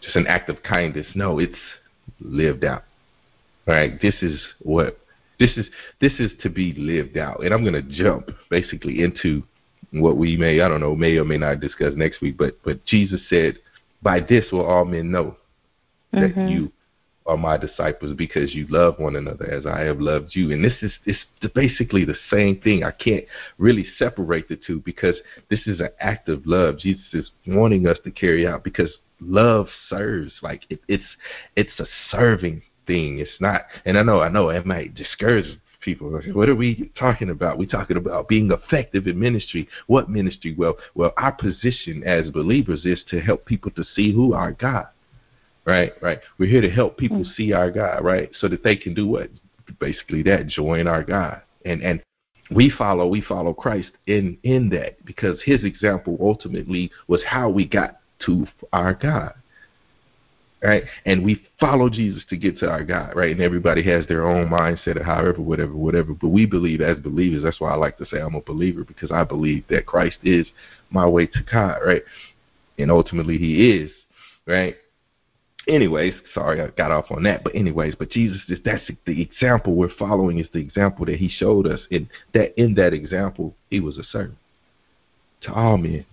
just 0.00 0.16
an 0.16 0.26
act 0.26 0.48
of 0.48 0.62
kindness. 0.62 1.06
No, 1.14 1.38
it's 1.38 1.54
lived 2.20 2.64
out. 2.64 2.84
Right? 3.66 4.00
This 4.00 4.14
is 4.22 4.40
what 4.60 4.98
this 5.38 5.56
is 5.56 5.66
this 6.00 6.14
is 6.18 6.32
to 6.42 6.50
be 6.50 6.72
lived 6.74 7.16
out. 7.16 7.44
And 7.44 7.52
I'm 7.52 7.64
gonna 7.64 7.82
jump 7.82 8.30
basically 8.50 9.02
into 9.02 9.42
what 9.92 10.16
we 10.16 10.36
may 10.36 10.60
I 10.60 10.68
don't 10.68 10.80
know, 10.80 10.94
may 10.94 11.16
or 11.16 11.24
may 11.24 11.38
not 11.38 11.60
discuss 11.60 11.94
next 11.94 12.20
week, 12.20 12.36
but 12.36 12.58
but 12.64 12.84
Jesus 12.84 13.20
said, 13.28 13.58
By 14.02 14.20
this 14.20 14.46
will 14.52 14.64
all 14.64 14.84
men 14.84 15.10
know 15.10 15.36
that 16.12 16.34
Mhm. 16.34 16.50
you 16.50 16.72
are 17.28 17.36
my 17.36 17.58
disciples 17.58 18.16
because 18.16 18.54
you 18.54 18.66
love 18.70 18.98
one 18.98 19.14
another 19.14 19.48
as 19.50 19.66
I 19.66 19.80
have 19.80 20.00
loved 20.00 20.34
you. 20.34 20.50
And 20.50 20.64
this 20.64 20.72
is 20.80 20.92
it's 21.04 21.54
basically 21.54 22.04
the 22.04 22.16
same 22.30 22.60
thing. 22.60 22.82
I 22.82 22.90
can't 22.90 23.24
really 23.58 23.86
separate 23.98 24.48
the 24.48 24.56
two 24.56 24.80
because 24.80 25.16
this 25.50 25.60
is 25.66 25.78
an 25.80 25.90
act 26.00 26.30
of 26.30 26.46
love. 26.46 26.78
Jesus 26.78 27.04
is 27.12 27.30
wanting 27.46 27.86
us 27.86 27.98
to 28.04 28.10
carry 28.10 28.46
out 28.46 28.64
because 28.64 28.90
love 29.20 29.68
serves. 29.88 30.32
Like 30.42 30.62
it, 30.70 30.80
it's 30.88 31.04
it's 31.54 31.78
a 31.78 31.86
serving 32.10 32.62
thing. 32.86 33.18
It's 33.18 33.40
not. 33.40 33.66
And 33.84 33.98
I 33.98 34.02
know 34.02 34.20
I 34.20 34.30
know 34.30 34.48
it 34.48 34.64
might 34.66 34.94
discourage 34.94 35.58
people. 35.82 36.10
What 36.32 36.48
are 36.48 36.56
we 36.56 36.90
talking 36.98 37.28
about? 37.28 37.58
We're 37.58 37.68
talking 37.68 37.98
about 37.98 38.26
being 38.26 38.50
effective 38.50 39.06
in 39.06 39.18
ministry. 39.20 39.68
What 39.86 40.08
ministry? 40.08 40.54
Well, 40.56 40.76
well, 40.94 41.12
our 41.18 41.32
position 41.32 42.02
as 42.04 42.30
believers 42.30 42.86
is 42.86 43.02
to 43.10 43.20
help 43.20 43.44
people 43.44 43.70
to 43.72 43.84
see 43.94 44.12
who 44.12 44.32
our 44.32 44.52
God 44.52 44.86
right? 45.64 45.92
Right. 46.00 46.20
We're 46.38 46.48
here 46.48 46.60
to 46.62 46.70
help 46.70 46.96
people 46.96 47.18
Mm. 47.18 47.34
see 47.36 47.52
our 47.52 47.70
God, 47.70 48.04
right? 48.04 48.30
So 48.40 48.48
that 48.48 48.62
they 48.62 48.76
can 48.76 48.94
do 48.94 49.06
what? 49.06 49.30
Basically 49.78 50.22
that, 50.22 50.46
join 50.46 50.86
our 50.86 51.02
God. 51.02 51.42
And 51.64 51.82
and 51.82 52.02
we 52.50 52.70
follow 52.70 53.06
we 53.06 53.20
follow 53.20 53.52
Christ 53.52 53.90
in 54.06 54.38
in 54.42 54.70
that 54.70 55.04
because 55.04 55.40
his 55.42 55.64
example 55.64 56.16
ultimately 56.20 56.90
was 57.06 57.22
how 57.24 57.50
we 57.50 57.66
got 57.66 58.00
to 58.20 58.46
our 58.72 58.94
God. 58.94 59.34
Right? 60.60 60.82
And 61.06 61.24
we 61.24 61.46
follow 61.60 61.88
Jesus 61.88 62.24
to 62.30 62.36
get 62.36 62.58
to 62.58 62.68
our 62.68 62.82
God, 62.82 63.14
right? 63.14 63.30
And 63.30 63.40
everybody 63.40 63.80
has 63.84 64.08
their 64.08 64.26
own 64.26 64.48
mindset 64.48 64.98
of 64.98 65.06
however, 65.06 65.40
whatever, 65.40 65.72
whatever. 65.74 66.14
But 66.14 66.30
we 66.30 66.46
believe 66.46 66.80
as 66.80 66.98
believers, 66.98 67.44
that's 67.44 67.60
why 67.60 67.70
I 67.70 67.76
like 67.76 67.96
to 67.98 68.06
say 68.06 68.18
I'm 68.18 68.34
a 68.34 68.40
believer, 68.40 68.82
because 68.82 69.12
I 69.12 69.22
believe 69.22 69.64
that 69.68 69.86
Christ 69.86 70.16
is 70.24 70.48
my 70.90 71.06
way 71.06 71.26
to 71.26 71.42
God, 71.48 71.78
right? 71.86 72.02
And 72.76 72.90
ultimately 72.90 73.38
he 73.38 73.70
is, 73.70 73.92
right? 74.46 74.76
Anyways, 75.68 76.14
sorry 76.34 76.60
I 76.60 76.68
got 76.68 76.90
off 76.90 77.10
on 77.10 77.22
that, 77.24 77.44
but 77.44 77.54
anyways, 77.54 77.94
but 77.94 78.10
Jesus 78.10 78.40
is 78.48 78.58
that's 78.64 78.84
the 79.06 79.22
example 79.22 79.74
we're 79.74 79.94
following 79.98 80.38
is 80.38 80.48
the 80.52 80.58
example 80.58 81.06
that 81.06 81.16
he 81.16 81.28
showed 81.28 81.66
us. 81.66 81.80
and 81.90 82.08
that 82.32 82.58
in 82.60 82.74
that 82.74 82.94
example, 82.94 83.54
he 83.70 83.80
was 83.80 83.98
a 83.98 84.04
servant 84.04 84.38
to 85.42 85.52
all 85.52 85.76
men. 85.76 86.04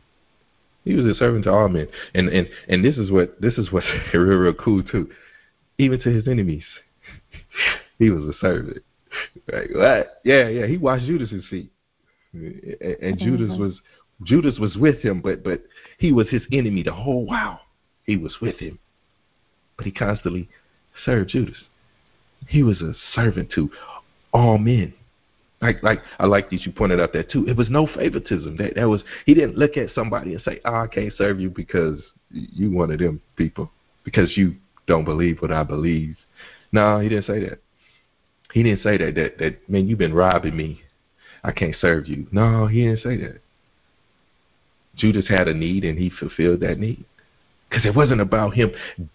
He 0.83 0.93
was 0.93 1.05
a 1.05 1.15
servant 1.15 1.45
to 1.45 1.51
all 1.51 1.69
men. 1.69 1.87
And 2.13 2.29
and 2.29 2.47
and 2.67 2.83
this 2.83 2.97
is 2.97 3.11
what 3.11 3.39
this 3.41 3.57
is 3.57 3.71
what's 3.71 3.87
real, 4.13 4.23
real 4.23 4.53
cool 4.53 4.83
too. 4.83 5.09
Even 5.77 5.99
to 6.01 6.09
his 6.09 6.27
enemies. 6.27 6.65
he 7.99 8.09
was 8.09 8.23
a 8.23 8.37
servant. 8.39 8.83
Right? 9.51 9.69
What? 9.73 10.21
Yeah, 10.23 10.47
yeah. 10.49 10.67
He 10.67 10.77
washed 10.77 11.05
Judas's 11.05 11.45
feet. 11.49 11.71
And, 12.33 12.43
and 12.43 13.17
mm-hmm. 13.17 13.25
Judas 13.25 13.57
was 13.57 13.79
Judas 14.23 14.59
was 14.59 14.75
with 14.75 14.99
him, 14.99 15.21
but 15.21 15.43
but 15.43 15.63
he 15.97 16.11
was 16.11 16.29
his 16.29 16.43
enemy 16.51 16.83
the 16.83 16.93
whole 16.93 17.25
while. 17.25 17.61
He 18.05 18.17
was 18.17 18.39
with 18.39 18.57
him 18.57 18.77
but 19.77 19.85
he 19.85 19.91
constantly 19.91 20.49
served 21.03 21.31
Judas. 21.31 21.57
He 22.47 22.63
was 22.63 22.81
a 22.81 22.93
servant 23.13 23.51
to 23.55 23.69
all 24.33 24.57
men. 24.57 24.93
Like 25.61 25.81
like 25.81 26.01
I 26.19 26.25
like 26.25 26.49
that 26.49 26.65
you 26.65 26.71
pointed 26.71 26.99
out 26.99 27.13
that 27.13 27.31
too. 27.31 27.47
It 27.47 27.55
was 27.55 27.69
no 27.69 27.87
favoritism. 27.87 28.57
That 28.57 28.75
that 28.75 28.89
was 28.89 29.01
he 29.25 29.33
didn't 29.33 29.57
look 29.57 29.77
at 29.77 29.93
somebody 29.95 30.33
and 30.33 30.43
say, 30.43 30.59
"Oh, 30.65 30.75
I 30.75 30.87
can't 30.87 31.13
serve 31.17 31.39
you 31.39 31.49
because 31.49 31.99
you 32.29 32.71
one 32.71 32.91
of 32.91 32.99
them 32.99 33.21
people 33.35 33.71
because 34.03 34.37
you 34.37 34.55
don't 34.85 35.05
believe 35.05 35.41
what 35.41 35.51
I 35.51 35.63
believe." 35.63 36.17
No, 36.71 36.99
he 36.99 37.09
didn't 37.09 37.25
say 37.25 37.39
that. 37.39 37.59
He 38.53 38.63
didn't 38.63 38.83
say 38.83 38.97
that 38.97 39.15
that 39.15 39.37
that 39.39 39.69
man, 39.69 39.87
you've 39.87 39.97
been 39.97 40.13
robbing 40.13 40.55
me. 40.55 40.81
I 41.43 41.51
can't 41.51 41.75
serve 41.79 42.07
you. 42.07 42.27
No, 42.31 42.67
he 42.67 42.83
didn't 42.83 43.01
say 43.01 43.17
that. 43.17 43.41
Judas 44.95 45.27
had 45.27 45.47
a 45.47 45.53
need 45.53 45.83
and 45.83 45.97
he 45.97 46.09
fulfilled 46.09 46.61
that 46.61 46.79
need. 46.79 47.05
Because 47.69 47.85
it 47.85 47.95
wasn't 47.95 48.21
about 48.21 48.53
him 48.53 48.71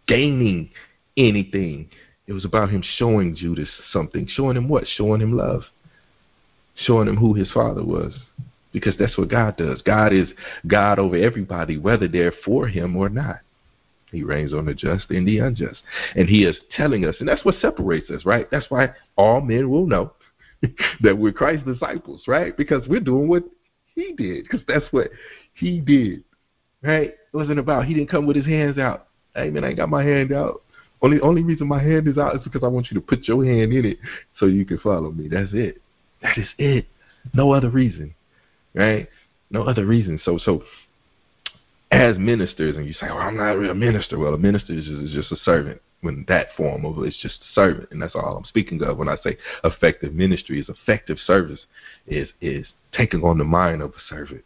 gaining 0.07 0.71
anything. 1.17 1.89
It 2.27 2.33
was 2.33 2.45
about 2.45 2.71
him 2.71 2.83
showing 2.97 3.35
Judas 3.35 3.69
something. 3.93 4.27
Showing 4.29 4.57
him 4.57 4.69
what? 4.69 4.85
Showing 4.87 5.21
him 5.21 5.37
love. 5.37 5.63
Showing 6.77 7.09
him 7.09 7.17
who 7.17 7.35
his 7.35 7.51
father 7.51 7.85
was. 7.85 8.15
Because 8.73 8.95
that's 8.99 9.19
what 9.19 9.29
God 9.29 9.57
does. 9.57 9.83
God 9.83 10.13
is 10.13 10.29
God 10.67 10.99
over 10.99 11.17
everybody, 11.17 11.77
whether 11.77 12.07
they're 12.07 12.35
for 12.45 12.69
him 12.69 12.97
or 12.97 13.09
not. 13.09 13.41
He 14.13 14.23
reigns 14.23 14.53
on 14.53 14.67
the 14.67 14.75
just 14.75 15.11
and 15.11 15.27
the 15.27 15.39
unjust. 15.39 15.81
And 16.15 16.29
he 16.29 16.45
is 16.45 16.57
telling 16.77 17.05
us, 17.05 17.17
and 17.21 17.29
that's 17.29 17.45
what 17.45 17.57
separates 17.61 18.11
us, 18.11 18.25
right? 18.25 18.51
That's 18.51 18.71
why 18.71 18.91
all 19.17 19.41
men 19.41 19.71
will 19.71 19.87
know 19.87 20.13
that 21.01 21.17
we're 21.17 21.33
Christ's 21.33 21.67
disciples, 21.67 22.23
right? 22.27 22.57
Because 22.57 22.87
we're 22.89 23.01
doing 23.01 23.29
what 23.29 23.45
he 23.95 24.13
did, 24.17 24.45
because 24.45 24.61
that's 24.67 24.87
what 24.93 25.09
he 25.55 25.81
did. 25.81 26.25
Right? 26.83 27.09
It 27.11 27.37
wasn't 27.37 27.59
about 27.59 27.85
he 27.85 27.95
didn't 27.95 28.11
come 28.11 28.27
with 28.27 28.37
his 28.37 28.47
hands 28.47 28.79
out. 28.79 29.09
Hey 29.35 29.51
man, 29.51 29.65
I 29.65 29.69
ain't 29.69 29.77
got 29.77 29.89
my 29.89 30.03
hand 30.03 30.33
out. 30.33 30.63
Only 31.03 31.21
only 31.21 31.43
reason 31.43 31.67
my 31.67 31.83
hand 31.83 32.09
is 32.09 32.19
out 32.19 32.37
is 32.37 32.43
because 32.43 32.63
I 32.63 32.69
want 32.69 32.91
you 32.91 32.95
to 32.95 33.01
put 33.01 33.29
your 33.29 33.45
hand 33.45 33.73
in 33.73 33.85
it 33.85 33.99
so 34.39 34.47
you 34.47 34.65
can 34.65 34.79
follow 34.79 35.11
me. 35.11 35.29
That's 35.29 35.53
it. 35.53 35.81
That 36.23 36.37
is 36.37 36.49
it. 36.59 36.87
No 37.35 37.53
other 37.53 37.71
reason. 37.71 38.15
Right? 38.75 39.09
No 39.51 39.63
other 39.63 39.87
reason. 39.87 40.21
So 40.25 40.39
so 40.39 40.63
as 41.91 42.19
ministers 42.19 42.77
and 42.77 42.87
you 42.87 42.93
say, 42.93 43.07
Well, 43.09 43.19
I'm 43.19 43.37
not 43.37 43.55
a 43.55 43.59
real 43.59 43.75
minister. 43.75 44.19
Well 44.19 44.35
a 44.35 44.39
minister 44.39 44.73
is 44.73 44.85
just, 44.85 45.03
is 45.03 45.13
just 45.13 45.33
a 45.33 45.37
servant 45.45 45.81
when 46.03 46.25
that 46.29 46.49
form 46.57 46.85
of 46.85 46.99
it's 47.05 47.21
just 47.21 47.41
a 47.43 47.55
servant 47.55 47.89
and 47.91 48.01
that's 48.01 48.15
all 48.15 48.37
I'm 48.37 48.45
speaking 48.45 48.83
of 48.83 48.97
when 48.97 49.09
I 49.09 49.17
say 49.23 49.37
effective 49.65 50.15
ministry 50.15 50.61
is 50.61 50.69
effective 50.69 51.19
service 51.27 51.61
is 52.07 52.29
is 52.41 52.67
taking 52.93 53.23
on 53.23 53.39
the 53.39 53.45
mind 53.45 53.83
of 53.83 53.91
a 53.91 54.03
servant 54.09 54.45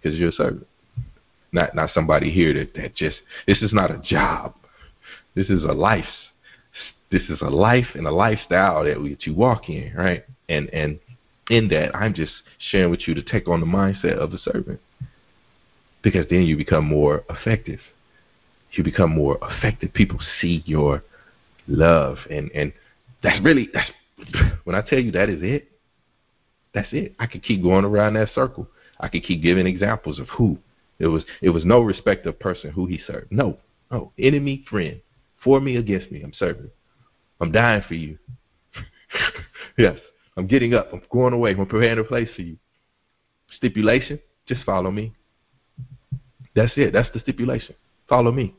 because 0.00 0.18
you're 0.18 0.30
a 0.30 0.32
servant 0.32 0.66
not 1.56 1.74
not 1.74 1.90
somebody 1.92 2.30
here 2.30 2.54
that 2.54 2.74
that 2.74 2.94
just 2.94 3.16
this 3.48 3.60
is 3.62 3.72
not 3.72 3.90
a 3.90 3.98
job. 3.98 4.54
This 5.34 5.48
is 5.48 5.64
a 5.64 5.72
life. 5.72 6.04
This 7.10 7.22
is 7.28 7.40
a 7.40 7.50
life 7.50 7.88
and 7.94 8.06
a 8.06 8.10
lifestyle 8.10 8.84
that, 8.84 9.00
we, 9.00 9.10
that 9.10 9.26
you 9.26 9.34
walk 9.34 9.68
in, 9.68 9.92
right? 9.96 10.24
And 10.48 10.68
and 10.70 11.00
in 11.50 11.68
that, 11.68 11.94
I'm 11.94 12.14
just 12.14 12.32
sharing 12.70 12.90
with 12.90 13.06
you 13.06 13.14
to 13.14 13.22
take 13.22 13.48
on 13.48 13.60
the 13.60 13.66
mindset 13.66 14.18
of 14.18 14.30
the 14.30 14.38
servant, 14.38 14.80
because 16.02 16.26
then 16.28 16.42
you 16.42 16.56
become 16.56 16.84
more 16.84 17.24
effective. 17.30 17.80
You 18.72 18.84
become 18.84 19.10
more 19.14 19.38
effective. 19.42 19.94
People 19.94 20.18
see 20.40 20.62
your 20.66 21.02
love, 21.66 22.18
and 22.30 22.50
and 22.52 22.72
that's 23.22 23.42
really 23.42 23.68
that's 23.72 23.90
when 24.64 24.76
I 24.76 24.82
tell 24.82 24.98
you 24.98 25.12
that 25.12 25.30
is 25.30 25.42
it. 25.42 25.68
That's 26.74 26.92
it. 26.92 27.14
I 27.18 27.26
could 27.26 27.42
keep 27.42 27.62
going 27.62 27.84
around 27.84 28.14
that 28.14 28.34
circle. 28.34 28.68
I 29.00 29.08
could 29.08 29.22
keep 29.22 29.42
giving 29.42 29.66
examples 29.66 30.18
of 30.18 30.28
who 30.30 30.58
it 30.98 31.06
was 31.06 31.24
it 31.42 31.50
was 31.50 31.64
no 31.64 31.80
respect 31.80 32.26
of 32.26 32.38
person 32.38 32.70
who 32.70 32.86
he 32.86 33.00
served. 33.06 33.30
No, 33.30 33.58
no 33.90 34.12
enemy, 34.18 34.64
friend, 34.68 35.00
for 35.42 35.60
me 35.60 35.76
against 35.76 36.10
me. 36.10 36.22
I'm 36.22 36.32
serving. 36.32 36.70
I'm 37.40 37.52
dying 37.52 37.82
for 37.86 37.94
you. 37.94 38.18
yes, 39.78 39.98
I'm 40.36 40.46
getting 40.46 40.74
up. 40.74 40.92
I'm 40.92 41.02
going 41.12 41.34
away. 41.34 41.50
I'm 41.50 41.66
preparing 41.66 41.98
a 41.98 42.04
place 42.04 42.28
for 42.34 42.42
you. 42.42 42.56
Stipulation: 43.56 44.18
just 44.46 44.64
follow 44.64 44.90
me. 44.90 45.14
That's 46.54 46.72
it. 46.76 46.92
That's 46.92 47.10
the 47.12 47.20
stipulation. 47.20 47.74
Follow 48.08 48.32
me. 48.32 48.54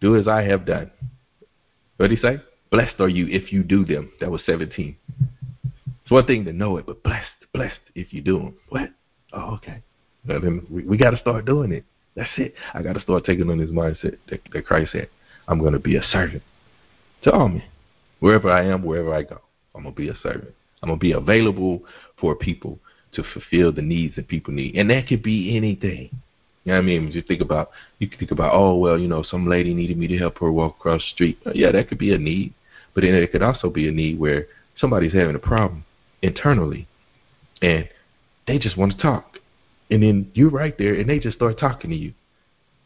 Do 0.00 0.16
as 0.16 0.28
I 0.28 0.42
have 0.42 0.66
done. 0.66 0.90
What 1.96 2.08
did 2.08 2.18
he 2.18 2.22
say? 2.22 2.42
Blessed 2.70 3.00
are 3.00 3.08
you 3.08 3.26
if 3.28 3.52
you 3.52 3.62
do 3.62 3.84
them. 3.84 4.12
That 4.20 4.30
was 4.30 4.42
17. 4.44 4.96
It's 6.02 6.10
one 6.10 6.26
thing 6.26 6.44
to 6.44 6.52
know 6.52 6.76
it, 6.76 6.86
but 6.86 7.02
blessed, 7.02 7.26
blessed 7.54 7.80
if 7.94 8.12
you 8.12 8.20
do 8.20 8.38
them. 8.38 8.56
What? 8.68 8.90
Oh, 9.32 9.54
okay. 9.54 9.82
And 10.28 10.42
then 10.42 10.66
we, 10.70 10.84
we 10.84 10.96
got 10.96 11.10
to 11.10 11.18
start 11.18 11.44
doing 11.44 11.72
it. 11.72 11.84
That's 12.14 12.30
it. 12.36 12.54
I 12.74 12.82
got 12.82 12.94
to 12.94 13.00
start 13.00 13.24
taking 13.24 13.50
on 13.50 13.58
this 13.58 13.70
mindset 13.70 14.16
that, 14.30 14.40
that 14.52 14.66
Christ 14.66 14.92
said. 14.92 15.08
I'm 15.48 15.60
going 15.60 15.74
to 15.74 15.78
be 15.78 15.96
a 15.96 16.02
servant 16.02 16.42
to 17.22 17.32
all 17.32 17.48
men. 17.48 17.62
Wherever 18.20 18.50
I 18.50 18.64
am, 18.64 18.82
wherever 18.82 19.14
I 19.14 19.22
go, 19.22 19.40
I'm 19.74 19.82
going 19.82 19.94
to 19.94 20.00
be 20.00 20.08
a 20.08 20.16
servant. 20.22 20.54
I'm 20.82 20.88
going 20.88 20.98
to 20.98 21.02
be 21.02 21.12
available 21.12 21.82
for 22.18 22.34
people 22.34 22.78
to 23.12 23.22
fulfill 23.32 23.72
the 23.72 23.82
needs 23.82 24.16
that 24.16 24.28
people 24.28 24.52
need. 24.52 24.74
And 24.74 24.90
that 24.90 25.06
could 25.08 25.22
be 25.22 25.56
anything. 25.56 26.10
You 26.64 26.72
know 26.72 26.78
what 26.78 26.82
I 26.82 26.86
mean? 26.86 27.10
You 27.12 27.22
think 27.22 27.40
about 27.40 27.70
you 27.98 28.08
can 28.08 28.18
think 28.18 28.32
about, 28.32 28.52
oh 28.52 28.76
well, 28.76 28.98
you 28.98 29.06
know, 29.06 29.22
some 29.22 29.46
lady 29.46 29.72
needed 29.72 29.96
me 29.98 30.08
to 30.08 30.18
help 30.18 30.38
her 30.38 30.50
walk 30.50 30.76
across 30.78 31.00
the 31.00 31.14
street. 31.14 31.38
Uh, 31.46 31.52
yeah, 31.54 31.70
that 31.70 31.88
could 31.88 31.98
be 31.98 32.12
a 32.12 32.18
need. 32.18 32.54
But 32.94 33.02
then 33.02 33.14
it 33.14 33.30
could 33.30 33.42
also 33.42 33.70
be 33.70 33.88
a 33.88 33.92
need 33.92 34.18
where 34.18 34.46
somebody's 34.76 35.12
having 35.12 35.36
a 35.36 35.40
problem 35.40 35.84
internally 36.22 36.88
and 37.62 37.88
they 38.46 38.58
just 38.58 38.76
want 38.76 38.92
to 38.92 38.98
talk 38.98 39.35
and 39.90 40.02
then 40.02 40.30
you're 40.34 40.50
right 40.50 40.76
there, 40.78 40.94
and 40.94 41.08
they 41.08 41.18
just 41.18 41.36
start 41.36 41.58
talking 41.58 41.90
to 41.90 41.96
you, 41.96 42.12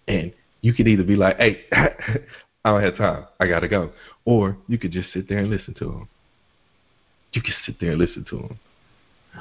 and 0.09 0.33
you 0.61 0.75
could 0.75 0.89
either 0.89 1.05
be 1.05 1.17
like, 1.17 1.37
"Hey, 1.39 1.65
I 1.73 2.71
don't 2.71 2.83
have 2.83 2.97
time, 2.97 3.27
I 3.39 3.47
gotta 3.47 3.69
go," 3.69 3.91
or 4.25 4.57
you 4.69 4.79
could 4.79 4.93
just 4.93 5.13
sit 5.13 5.29
there 5.29 5.39
and 5.39 5.51
listen 5.51 5.75
to 5.75 5.85
them. 5.85 6.09
You 7.33 7.43
can 7.43 7.55
sit 7.65 7.81
there 7.81 7.93
and 7.93 8.01
listen 8.01 8.25
to 8.31 8.37
them. 8.37 8.59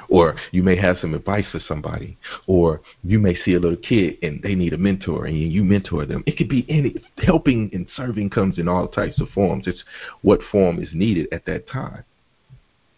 Or 0.08 0.36
you 0.52 0.62
may 0.62 0.76
have 0.76 0.98
some 1.00 1.16
advice 1.16 1.46
for 1.52 1.60
somebody, 1.68 2.16
or 2.46 2.82
you 3.04 3.18
may 3.18 3.36
see 3.36 3.56
a 3.56 3.60
little 3.60 3.78
kid 3.78 4.20
and 4.22 4.40
they 4.42 4.54
need 4.54 4.74
a 4.74 4.78
mentor, 4.78 5.26
and 5.26 5.36
you 5.36 5.64
mentor 5.64 6.06
them. 6.06 6.24
It 6.28 6.38
could 6.38 6.48
be 6.48 6.66
any 6.70 6.96
helping 7.18 7.72
and 7.74 7.88
serving 7.96 8.30
comes 8.30 8.60
in 8.60 8.68
all 8.68 8.88
types 8.88 9.20
of 9.20 9.30
forms. 9.30 9.68
It's 9.68 9.84
what 10.22 10.42
form 10.52 10.82
is 10.82 10.90
needed 10.94 11.28
at 11.32 11.46
that 11.46 11.68
time, 11.68 12.04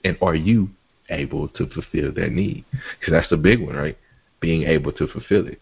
and 0.03 0.17
are 0.21 0.35
you 0.35 0.69
able 1.09 1.47
to 1.49 1.67
fulfill 1.67 2.11
that 2.13 2.31
need? 2.31 2.65
Because 2.99 3.11
that's 3.11 3.29
the 3.29 3.37
big 3.37 3.61
one, 3.61 3.75
right? 3.75 3.97
Being 4.41 4.63
able 4.63 4.91
to 4.91 5.07
fulfill 5.07 5.47
it. 5.47 5.61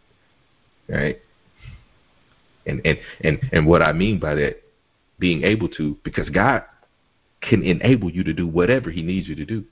Right? 0.87 1.19
And 2.65 2.81
and 2.83 2.97
and 3.21 3.39
and 3.51 3.67
what 3.67 3.83
I 3.83 3.93
mean 3.93 4.19
by 4.19 4.33
that, 4.35 4.63
being 5.19 5.43
able 5.43 5.69
to, 5.69 5.97
because 6.03 6.29
God 6.29 6.63
can 7.41 7.63
enable 7.63 8.09
you 8.09 8.23
to 8.23 8.33
do 8.33 8.47
whatever 8.47 8.89
He 8.89 9.03
needs 9.03 9.27
you 9.27 9.35
to 9.35 9.45
do. 9.45 9.63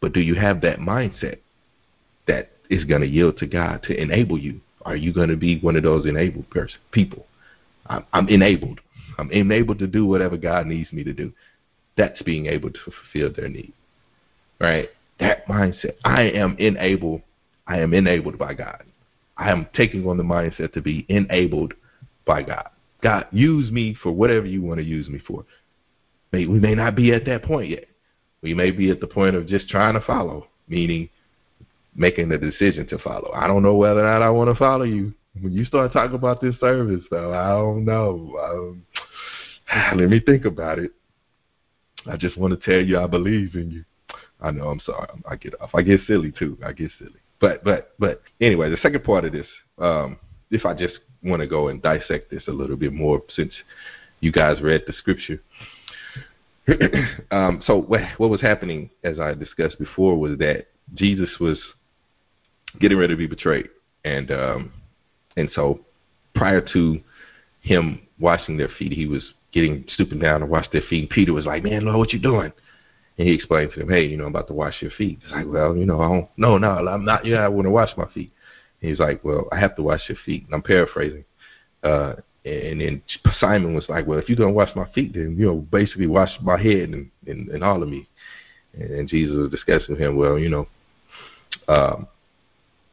But 0.00 0.12
do 0.12 0.20
you 0.20 0.34
have 0.34 0.60
that 0.62 0.78
mindset 0.78 1.38
that 2.26 2.50
is 2.70 2.84
going 2.84 3.00
to 3.00 3.06
yield 3.06 3.38
to 3.38 3.46
God 3.46 3.82
to 3.84 4.00
enable 4.00 4.38
you? 4.38 4.60
Are 4.82 4.96
you 4.96 5.12
going 5.12 5.28
to 5.28 5.36
be 5.36 5.58
one 5.60 5.76
of 5.76 5.82
those 5.82 6.06
enabled 6.06 6.48
person, 6.50 6.78
people? 6.92 7.26
I'm, 7.86 8.04
I'm 8.12 8.28
enabled. 8.28 8.80
I'm 9.18 9.30
enabled 9.32 9.80
to 9.80 9.86
do 9.86 10.06
whatever 10.06 10.36
God 10.36 10.66
needs 10.66 10.92
me 10.92 11.02
to 11.04 11.12
do. 11.12 11.32
That's 11.96 12.22
being 12.22 12.46
able 12.46 12.70
to 12.70 12.78
fulfill 12.78 13.32
their 13.32 13.48
need. 13.48 13.72
Right? 14.60 14.88
That 15.18 15.46
mindset. 15.46 15.94
I 16.04 16.22
am 16.22 16.56
enabled 16.58 17.22
I 17.68 17.78
am 17.78 17.92
enabled 17.92 18.38
by 18.38 18.54
God. 18.54 18.82
I 19.36 19.50
am 19.50 19.68
taking 19.74 20.08
on 20.08 20.16
the 20.16 20.24
mindset 20.24 20.72
to 20.72 20.80
be 20.80 21.06
enabled 21.08 21.74
by 22.26 22.42
God. 22.42 22.70
God, 23.02 23.26
use 23.30 23.70
me 23.70 23.96
for 24.02 24.10
whatever 24.10 24.46
you 24.46 24.62
want 24.62 24.78
to 24.78 24.84
use 24.84 25.08
me 25.08 25.20
for. 25.24 25.44
We 26.32 26.46
may 26.46 26.74
not 26.74 26.96
be 26.96 27.12
at 27.12 27.24
that 27.26 27.44
point 27.44 27.70
yet. 27.70 27.84
We 28.42 28.54
may 28.54 28.70
be 28.70 28.90
at 28.90 29.00
the 29.00 29.06
point 29.06 29.36
of 29.36 29.46
just 29.46 29.68
trying 29.68 29.94
to 29.94 30.00
follow, 30.00 30.48
meaning 30.68 31.08
making 31.94 32.28
the 32.28 32.38
decision 32.38 32.86
to 32.88 32.98
follow. 32.98 33.30
I 33.32 33.46
don't 33.46 33.62
know 33.62 33.74
whether 33.74 34.00
or 34.00 34.10
not 34.10 34.22
I 34.22 34.30
want 34.30 34.50
to 34.50 34.58
follow 34.58 34.84
you. 34.84 35.14
When 35.40 35.52
you 35.52 35.64
start 35.64 35.92
talking 35.92 36.16
about 36.16 36.40
this 36.40 36.58
service, 36.58 37.04
though, 37.10 37.32
I 37.32 37.48
don't 37.50 37.84
know. 37.84 38.36
Um, 38.42 38.86
let 39.98 40.08
me 40.08 40.20
think 40.20 40.44
about 40.44 40.78
it. 40.78 40.92
I 42.06 42.16
just 42.16 42.36
want 42.38 42.58
to 42.58 42.70
tell 42.70 42.80
you 42.80 42.98
I 42.98 43.06
believe 43.06 43.54
in 43.54 43.70
you. 43.70 43.84
I 44.40 44.50
know. 44.50 44.68
I'm 44.68 44.80
sorry. 44.80 45.08
I 45.28 45.36
get 45.36 45.60
off. 45.60 45.70
I 45.74 45.82
get 45.82 46.00
silly 46.06 46.32
too. 46.32 46.56
I 46.64 46.72
get 46.72 46.90
silly. 46.98 47.20
But 47.40 47.64
but 47.64 47.94
but 47.98 48.22
anyway, 48.40 48.70
the 48.70 48.78
second 48.78 49.04
part 49.04 49.24
of 49.24 49.32
this, 49.32 49.46
um, 49.78 50.18
if 50.50 50.66
I 50.66 50.74
just 50.74 50.98
want 51.22 51.40
to 51.40 51.48
go 51.48 51.68
and 51.68 51.82
dissect 51.82 52.30
this 52.30 52.44
a 52.48 52.52
little 52.52 52.76
bit 52.76 52.92
more, 52.92 53.22
since 53.34 53.52
you 54.20 54.32
guys 54.32 54.60
read 54.60 54.82
the 54.86 54.92
scripture. 54.92 55.40
um, 57.30 57.62
so 57.66 57.78
what, 57.78 58.00
what 58.18 58.30
was 58.30 58.40
happening, 58.40 58.90
as 59.04 59.18
I 59.18 59.34
discussed 59.34 59.78
before, 59.78 60.18
was 60.18 60.38
that 60.38 60.66
Jesus 60.94 61.30
was 61.40 61.58
getting 62.80 62.98
ready 62.98 63.14
to 63.14 63.18
be 63.18 63.26
betrayed, 63.26 63.68
and 64.04 64.30
um, 64.30 64.72
and 65.36 65.50
so 65.54 65.80
prior 66.34 66.60
to 66.72 67.00
him 67.60 68.00
washing 68.20 68.56
their 68.56 68.68
feet, 68.78 68.92
he 68.92 69.06
was 69.06 69.22
getting 69.52 69.84
stooping 69.88 70.18
down 70.18 70.40
to 70.40 70.46
wash 70.46 70.66
their 70.72 70.82
feet. 70.82 71.00
And 71.00 71.10
Peter 71.10 71.32
was 71.32 71.46
like, 71.46 71.62
"Man, 71.62 71.84
Lord, 71.84 71.98
what 71.98 72.12
you 72.12 72.18
doing?" 72.18 72.52
And 73.18 73.26
he 73.26 73.34
explained 73.34 73.72
to 73.72 73.80
him, 73.80 73.88
"Hey, 73.88 74.04
you 74.04 74.16
know, 74.16 74.24
I'm 74.24 74.30
about 74.30 74.46
to 74.46 74.54
wash 74.54 74.80
your 74.80 74.92
feet." 74.92 75.18
He's 75.22 75.32
like, 75.32 75.46
"Well, 75.46 75.76
you 75.76 75.84
know, 75.84 76.00
I 76.00 76.08
don't. 76.08 76.28
No, 76.36 76.56
no, 76.56 76.70
I'm 76.70 77.04
not. 77.04 77.26
Yeah, 77.26 77.44
I 77.44 77.48
want 77.48 77.66
to 77.66 77.70
wash 77.70 77.90
my 77.96 78.06
feet." 78.06 78.30
And 78.80 78.90
he's 78.90 79.00
like, 79.00 79.24
"Well, 79.24 79.48
I 79.50 79.58
have 79.58 79.74
to 79.76 79.82
wash 79.82 80.08
your 80.08 80.18
feet." 80.24 80.44
And 80.44 80.54
I'm 80.54 80.62
paraphrasing. 80.62 81.24
Uh, 81.82 82.14
and 82.44 82.80
then 82.80 83.02
Simon 83.40 83.74
was 83.74 83.88
like, 83.88 84.06
"Well, 84.06 84.18
if 84.18 84.28
you're 84.28 84.36
gonna 84.36 84.52
wash 84.52 84.74
my 84.76 84.86
feet, 84.92 85.14
then 85.14 85.36
you 85.36 85.46
know, 85.46 85.56
basically 85.56 86.06
wash 86.06 86.30
my 86.40 86.60
head 86.60 86.90
and 86.90 87.10
and, 87.26 87.48
and 87.48 87.64
all 87.64 87.82
of 87.82 87.88
me." 87.88 88.08
And 88.74 89.08
Jesus 89.08 89.36
was 89.36 89.50
discussing 89.50 89.94
with 89.94 90.00
him, 90.00 90.16
"Well, 90.16 90.38
you 90.38 90.48
know, 90.48 90.68
um, 91.66 92.06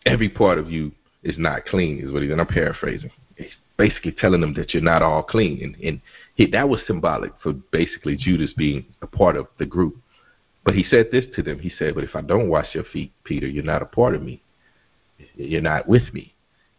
every 0.08 0.30
part 0.30 0.58
of 0.58 0.72
you 0.72 0.92
is 1.22 1.38
not 1.38 1.66
clean," 1.66 2.00
is 2.00 2.12
what 2.12 2.24
he's. 2.24 2.32
And 2.32 2.42
I'm 2.42 2.48
paraphrasing. 2.48 3.12
He's 3.38 3.54
basically 3.78 4.14
telling 4.14 4.42
them 4.42 4.56
that 4.56 4.74
you're 4.74 4.82
not 4.82 5.04
all 5.04 5.22
clean, 5.22 5.64
and 5.64 5.76
and 5.84 6.02
he, 6.34 6.48
that 6.48 6.68
was 6.68 6.82
symbolic 6.88 7.32
for 7.44 7.54
basically 7.54 8.16
Judas 8.16 8.54
being 8.54 8.86
a 9.04 9.08
part 9.08 9.38
of 9.38 9.48
the 9.60 9.68
group. 9.68 9.96
But 10.66 10.76
he 10.76 10.84
said 10.84 11.08
this 11.12 11.26
to 11.36 11.44
them. 11.44 11.60
He 11.60 11.70
said, 11.70 11.96
"But 11.96 12.04
if 12.04 12.16
I 12.16 12.22
don't 12.22 12.50
wash 12.50 12.74
your 12.74 12.84
feet, 12.84 13.14
Peter, 13.24 13.48
you're 13.48 13.64
not 13.64 13.82
a 13.82 13.86
part 13.86 14.16
of 14.16 14.22
me. 14.22 14.42
You're 15.36 15.62
not 15.62 15.88
with 15.88 16.14
me." 16.14 16.34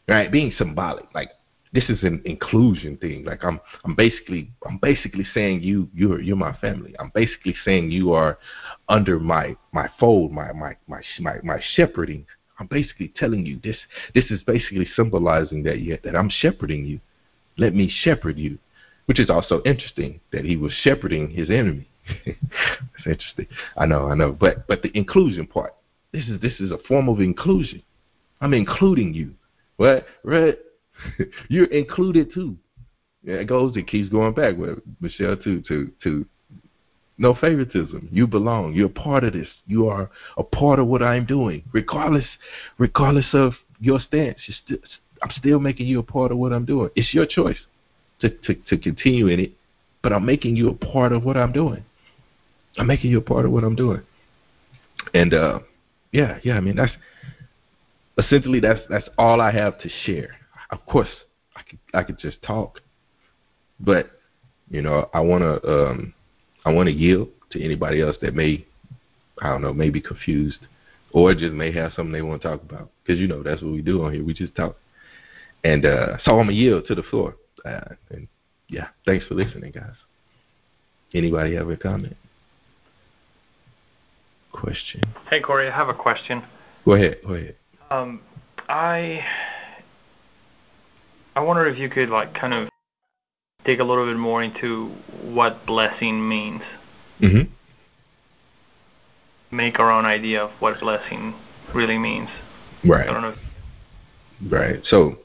Right? 0.09 0.31
Being 0.31 0.53
symbolic, 0.59 1.07
like 1.15 1.31
this 1.77 1.91
is 1.91 2.03
an 2.03 2.23
inclusion 2.25 2.97
thing. 2.97 3.25
Like 3.25 3.45
I'm, 3.45 3.61
I'm 3.85 3.95
basically, 3.95 4.51
I'm 4.67 4.79
basically 4.79 5.27
saying 5.35 5.63
you, 5.63 5.89
you're, 5.95 6.21
you're 6.23 6.37
my 6.37 6.55
family. 6.55 6.95
I'm 6.99 7.13
basically 7.15 7.55
saying 7.65 7.91
you 7.91 8.13
are 8.13 8.39
under 8.89 9.19
my, 9.19 9.57
my 9.73 9.89
fold, 10.01 10.33
my, 10.33 10.53
my, 10.53 10.77
my, 10.89 11.03
my, 11.21 11.37
my 11.43 11.61
shepherding. 11.75 12.25
I'm 12.59 12.67
basically 12.67 13.13
telling 13.17 13.45
you 13.45 13.61
this. 13.63 13.77
This 14.15 14.25
is 14.31 14.43
basically 14.45 14.89
symbolizing 14.97 15.63
that 15.65 15.83
yet 15.83 16.03
that 16.05 16.17
I'm 16.17 16.31
shepherding 16.31 16.87
you. 16.87 16.99
Let 17.59 17.75
me 17.75 17.93
shepherd 18.05 18.39
you, 18.39 18.59
which 19.05 19.21
is 19.21 19.29
also 19.29 19.61
interesting 19.67 20.21
that 20.33 20.47
he 20.47 20.57
was 20.57 20.73
shepherding 20.83 21.31
his 21.31 21.51
enemy. 21.51 21.89
it's 22.27 23.07
interesting. 23.07 23.47
I 23.77 23.87
know, 23.87 24.09
I 24.09 24.15
know. 24.15 24.33
But 24.33 24.67
but 24.67 24.83
the 24.83 24.97
inclusion 24.97 25.47
part. 25.47 25.75
This 26.13 26.29
is 26.29 26.41
this 26.41 26.61
is 26.61 26.71
a 26.71 26.79
form 26.89 27.09
of 27.09 27.21
inclusion. 27.21 27.83
I'm 28.41 28.55
including 28.55 29.15
you. 29.15 29.33
What? 29.77 30.07
Right? 30.23 30.59
You're 31.49 31.67
included 31.67 32.33
too. 32.33 32.57
Yeah, 33.23 33.35
it 33.35 33.47
goes. 33.47 33.77
It 33.77 33.89
keeps 33.89 34.09
going 34.09 34.35
back 34.35 34.57
with 34.57 34.79
Michelle 35.01 35.37
too. 35.37 35.63
To 35.69 35.91
to 36.05 36.27
no 37.19 37.35
favoritism. 37.35 38.09
You 38.13 38.27
belong. 38.27 38.75
You're 38.75 38.89
part 38.89 39.25
of 39.25 39.33
this. 39.33 39.49
You 39.67 39.89
are 39.89 40.11
a 40.37 40.43
part 40.43 40.79
of 40.79 40.87
what 40.87 41.03
I'm 41.03 41.27
doing, 41.27 41.65
regardless 41.73 42.27
regardless 42.79 43.27
of 43.33 43.55
your 43.81 44.01
stance. 44.01 44.39
St- 44.65 44.81
I'm 45.23 45.31
still 45.31 45.59
making 45.59 45.87
you 45.87 45.99
a 45.99 46.03
part 46.03 46.31
of 46.31 46.39
what 46.39 46.53
I'm 46.53 46.65
doing. 46.65 46.91
It's 46.95 47.13
your 47.15 47.27
choice 47.27 47.59
to, 48.21 48.31
to 48.31 48.55
to 48.55 48.79
continue 48.79 49.29
in 49.29 49.41
it, 49.41 49.53
but 50.03 50.13
I'm 50.13 50.25
making 50.25 50.57
you 50.57 50.69
a 50.71 50.75
part 50.75 51.13
of 51.13 51.25
what 51.25 51.37
I'm 51.37 51.53
doing. 51.53 51.85
I'm 52.79 52.87
making 52.87 53.11
you 53.11 53.19
a 53.19 53.23
part 53.23 53.45
of 53.45 53.53
what 53.53 53.65
I'm 53.65 53.77
doing. 53.77 54.03
And 55.15 55.33
uh, 55.33 55.61
yeah, 56.13 56.39
yeah. 56.43 56.55
I 56.55 56.61
mean 56.61 56.77
that's 56.77 56.93
essentially 58.19 58.61
that's 58.61 58.81
that's 58.89 59.09
all 59.19 59.41
I 59.41 59.51
have 59.53 59.79
to 59.81 59.89
share 60.05 60.37
of 60.71 60.85
course 60.87 61.09
I 61.55 61.63
could 61.63 61.79
I 61.95 62.03
could 62.03 62.19
just 62.19 62.43
talk, 62.43 62.81
but 63.81 64.11
you 64.71 64.83
know 64.83 65.09
I 65.15 65.21
want 65.21 65.43
to 65.43 65.69
um, 65.69 66.15
I 66.65 66.73
want 66.73 66.89
to 66.89 66.93
yield 66.93 67.29
to 67.51 67.63
anybody 67.63 68.01
else 68.01 68.17
that 68.23 68.35
may 68.35 68.65
I 69.41 69.49
don't 69.49 69.63
know 69.63 69.73
may 69.73 69.91
be 69.91 70.01
confused 70.01 70.59
or 71.13 71.35
just 71.35 71.53
may 71.53 71.73
have 71.73 71.93
something 71.95 72.13
they 72.13 72.23
want 72.23 72.43
to 72.43 72.49
talk 72.49 72.63
about 72.63 72.91
because 73.03 73.21
you 73.21 73.29
know 73.29 73.43
that's 73.43 73.63
what 73.63 73.73
we 73.73 73.83
do 73.83 74.05
on 74.05 74.13
here 74.13 74.25
we 74.25 74.35
just 74.35 74.55
talk 74.57 74.77
and 75.65 75.85
uh, 75.85 76.19
so 76.25 76.33
I'm 76.33 76.47
gonna 76.47 76.53
yield 76.53 76.87
to 76.89 76.95
the 76.95 77.03
floor 77.03 77.37
uh, 77.65 77.95
and 78.11 78.29
yeah 78.69 78.89
thanks 79.07 79.27
for 79.27 79.35
listening 79.35 79.73
guys. 79.73 79.95
Anybody 81.15 81.55
have 81.55 81.71
a 81.71 81.77
comment? 81.77 82.17
Question. 84.61 85.03
Hey 85.31 85.41
Corey, 85.41 85.69
I 85.69 85.75
have 85.75 85.89
a 85.89 85.95
question. 85.95 86.43
Go 86.85 86.93
ahead. 86.93 87.19
Go 87.27 87.35
ahead. 87.35 87.57
Um, 87.91 88.21
I 88.69 89.25
I 91.35 91.41
wonder 91.41 91.67
if 91.67 91.79
you 91.79 91.91
could 91.91 92.09
like 92.09 92.35
kind 92.35 92.55
of 92.55 92.69
dig 93.67 93.81
a 93.81 93.85
little 93.85 94.07
bit 94.07 94.17
more 94.17 94.43
into 94.43 94.89
what 95.23 95.67
blessing 95.67 96.27
means. 96.27 96.63
Mm-hmm. 97.21 97.53
Make 99.55 99.79
our 99.79 99.91
own 99.91 100.07
idea 100.07 100.45
of 100.45 100.51
what 100.61 100.81
blessing 100.81 101.35
really 101.75 101.99
means. 101.99 102.29
Right. 102.85 103.09
I 103.09 103.13
don't 103.13 103.23
know. 103.23 103.35
Right. 104.49 104.81
So, 104.85 105.19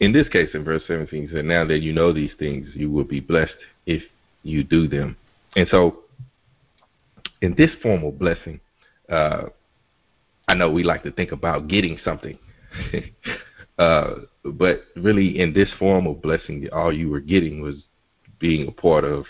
in 0.00 0.12
this 0.12 0.28
case, 0.28 0.50
in 0.54 0.64
verse 0.64 0.82
17, 0.86 1.28
he 1.28 1.34
said, 1.34 1.44
Now 1.44 1.64
that 1.66 1.80
you 1.80 1.92
know 1.92 2.12
these 2.12 2.32
things, 2.38 2.68
you 2.74 2.90
will 2.90 3.04
be 3.04 3.20
blessed 3.20 3.54
if 3.86 4.02
you 4.42 4.64
do 4.64 4.88
them. 4.88 5.16
And 5.54 5.66
so, 5.70 6.00
in 7.46 7.54
this 7.54 7.70
form 7.80 8.02
of 8.04 8.18
blessing, 8.18 8.58
uh, 9.08 9.44
I 10.48 10.54
know 10.54 10.70
we 10.70 10.82
like 10.82 11.04
to 11.04 11.12
think 11.12 11.30
about 11.30 11.68
getting 11.68 11.96
something. 12.04 12.36
uh, 13.78 14.14
but 14.44 14.80
really, 14.96 15.38
in 15.38 15.54
this 15.54 15.70
form 15.78 16.08
of 16.08 16.20
blessing, 16.20 16.68
all 16.72 16.92
you 16.92 17.08
were 17.08 17.20
getting 17.20 17.60
was 17.60 17.76
being 18.40 18.66
a 18.66 18.72
part 18.72 19.04
of 19.04 19.24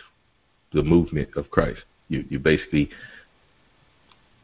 the 0.73 0.83
movement 0.83 1.29
of 1.37 1.51
Christ. 1.51 1.81
You, 2.09 2.25
you 2.31 2.39
basically 2.39 2.89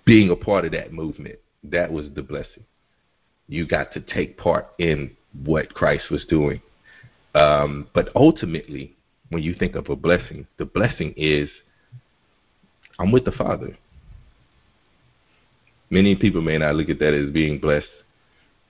being 0.04 0.30
a 0.30 0.37
part 0.37 0.66
of 0.66 0.72
that 0.72 0.92
movement. 0.92 1.38
That 1.64 1.90
was 1.90 2.06
the 2.14 2.22
blessing. 2.22 2.64
You 3.48 3.66
got 3.66 3.92
to 3.94 4.00
take 4.00 4.37
part 4.37 4.66
in 4.78 5.16
what 5.44 5.72
Christ 5.72 6.11
was 6.11 6.26
doing. 6.26 6.61
Um, 7.35 7.88
but 7.94 8.11
ultimately, 8.14 8.96
when 9.30 9.42
you 9.42 9.54
think 9.54 9.76
of 9.76 9.88
a 9.88 9.96
blessing, 9.96 10.46
the 10.58 10.66
blessing 10.66 11.14
is 11.16 11.48
I'm 12.98 13.12
with 13.12 13.24
the 13.24 13.33
Father. 13.33 13.76
Many 15.90 16.16
people 16.16 16.40
may 16.40 16.59
not 16.59 16.74
look 16.74 16.88
at 16.88 16.98
that 17.00 17.14
as 17.14 17.33
being 17.33 17.59
blessed, 17.59 17.87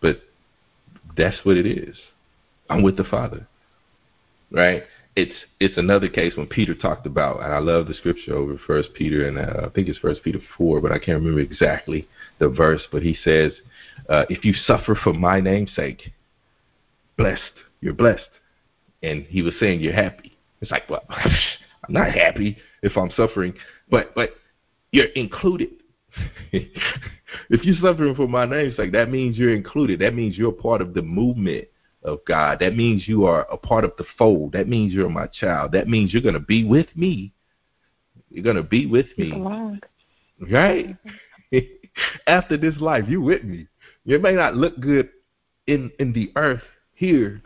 but 0.00 0.20
that's 1.16 1.44
what 1.44 1.56
it 1.56 1.66
is. 1.66 1.96
I'm 2.68 2.82
with 2.82 2.96
the 2.96 3.04
Father. 3.04 3.46
Right? 4.50 4.82
It's 5.14 5.34
it's 5.60 5.76
another 5.76 6.08
case 6.08 6.36
when 6.36 6.46
Peter 6.46 6.74
talked 6.74 7.06
about, 7.06 7.42
and 7.42 7.52
I 7.52 7.58
love 7.58 7.86
the 7.86 7.94
scripture 7.94 8.34
over 8.34 8.58
First 8.66 8.94
Peter, 8.94 9.28
and 9.28 9.38
uh, 9.38 9.66
I 9.66 9.68
think 9.68 9.88
it's 9.88 9.98
First 9.98 10.22
Peter 10.24 10.40
four, 10.56 10.80
but 10.80 10.90
I 10.90 10.98
can't 10.98 11.20
remember 11.20 11.40
exactly 11.40 12.08
the 12.38 12.48
verse. 12.48 12.82
But 12.90 13.02
he 13.02 13.16
says, 13.22 13.52
uh, 14.08 14.24
"If 14.30 14.44
you 14.44 14.54
suffer 14.54 14.94
for 14.94 15.12
my 15.12 15.38
name's 15.40 15.74
sake, 15.74 16.12
blessed, 17.18 17.42
you're 17.82 17.92
blessed." 17.92 18.30
And 19.02 19.24
he 19.24 19.42
was 19.42 19.52
saying, 19.60 19.80
"You're 19.80 19.92
happy." 19.92 20.32
It's 20.62 20.70
like, 20.70 20.88
well, 20.88 21.02
I'm 21.10 21.92
not 21.92 22.12
happy 22.12 22.56
if 22.82 22.96
I'm 22.96 23.10
suffering, 23.10 23.52
but 23.92 24.12
but 24.16 24.30
you're 24.90 25.12
included. 25.14 25.70
if 26.52 27.62
you're 27.62 27.76
suffering 27.80 28.14
for 28.16 28.26
my 28.26 28.44
name's 28.44 28.76
sake, 28.76 28.92
that 28.92 29.10
means 29.10 29.38
you're 29.38 29.54
included. 29.54 30.00
That 30.00 30.14
means 30.14 30.36
you're 30.36 30.50
part 30.50 30.80
of 30.80 30.94
the 30.94 31.02
movement 31.02 31.68
of 32.02 32.18
God. 32.26 32.58
That 32.60 32.74
means 32.74 33.06
you 33.06 33.26
are 33.26 33.46
a 33.52 33.56
part 33.56 33.84
of 33.84 33.92
the 33.98 34.04
fold. 34.18 34.52
That 34.52 34.66
means 34.66 34.92
you're 34.92 35.08
my 35.08 35.26
child. 35.28 35.72
That 35.72 35.88
means 35.88 36.12
you're 36.12 36.22
going 36.22 36.34
to 36.34 36.40
be 36.40 36.64
with 36.64 36.88
me. 36.96 37.32
You're 38.30 38.42
going 38.42 38.56
to 38.56 38.62
be 38.62 38.86
with 38.86 39.06
me. 39.16 39.30
Right? 40.50 40.96
After 42.26 42.56
this 42.56 42.74
life, 42.78 43.04
you're 43.08 43.20
with 43.20 43.44
me. 43.44 43.68
You 44.04 44.18
may 44.18 44.32
not 44.32 44.56
look 44.56 44.80
good 44.80 45.10
in 45.66 45.92
in 46.00 46.12
the 46.12 46.32
earth 46.34 46.62
here, 46.94 47.40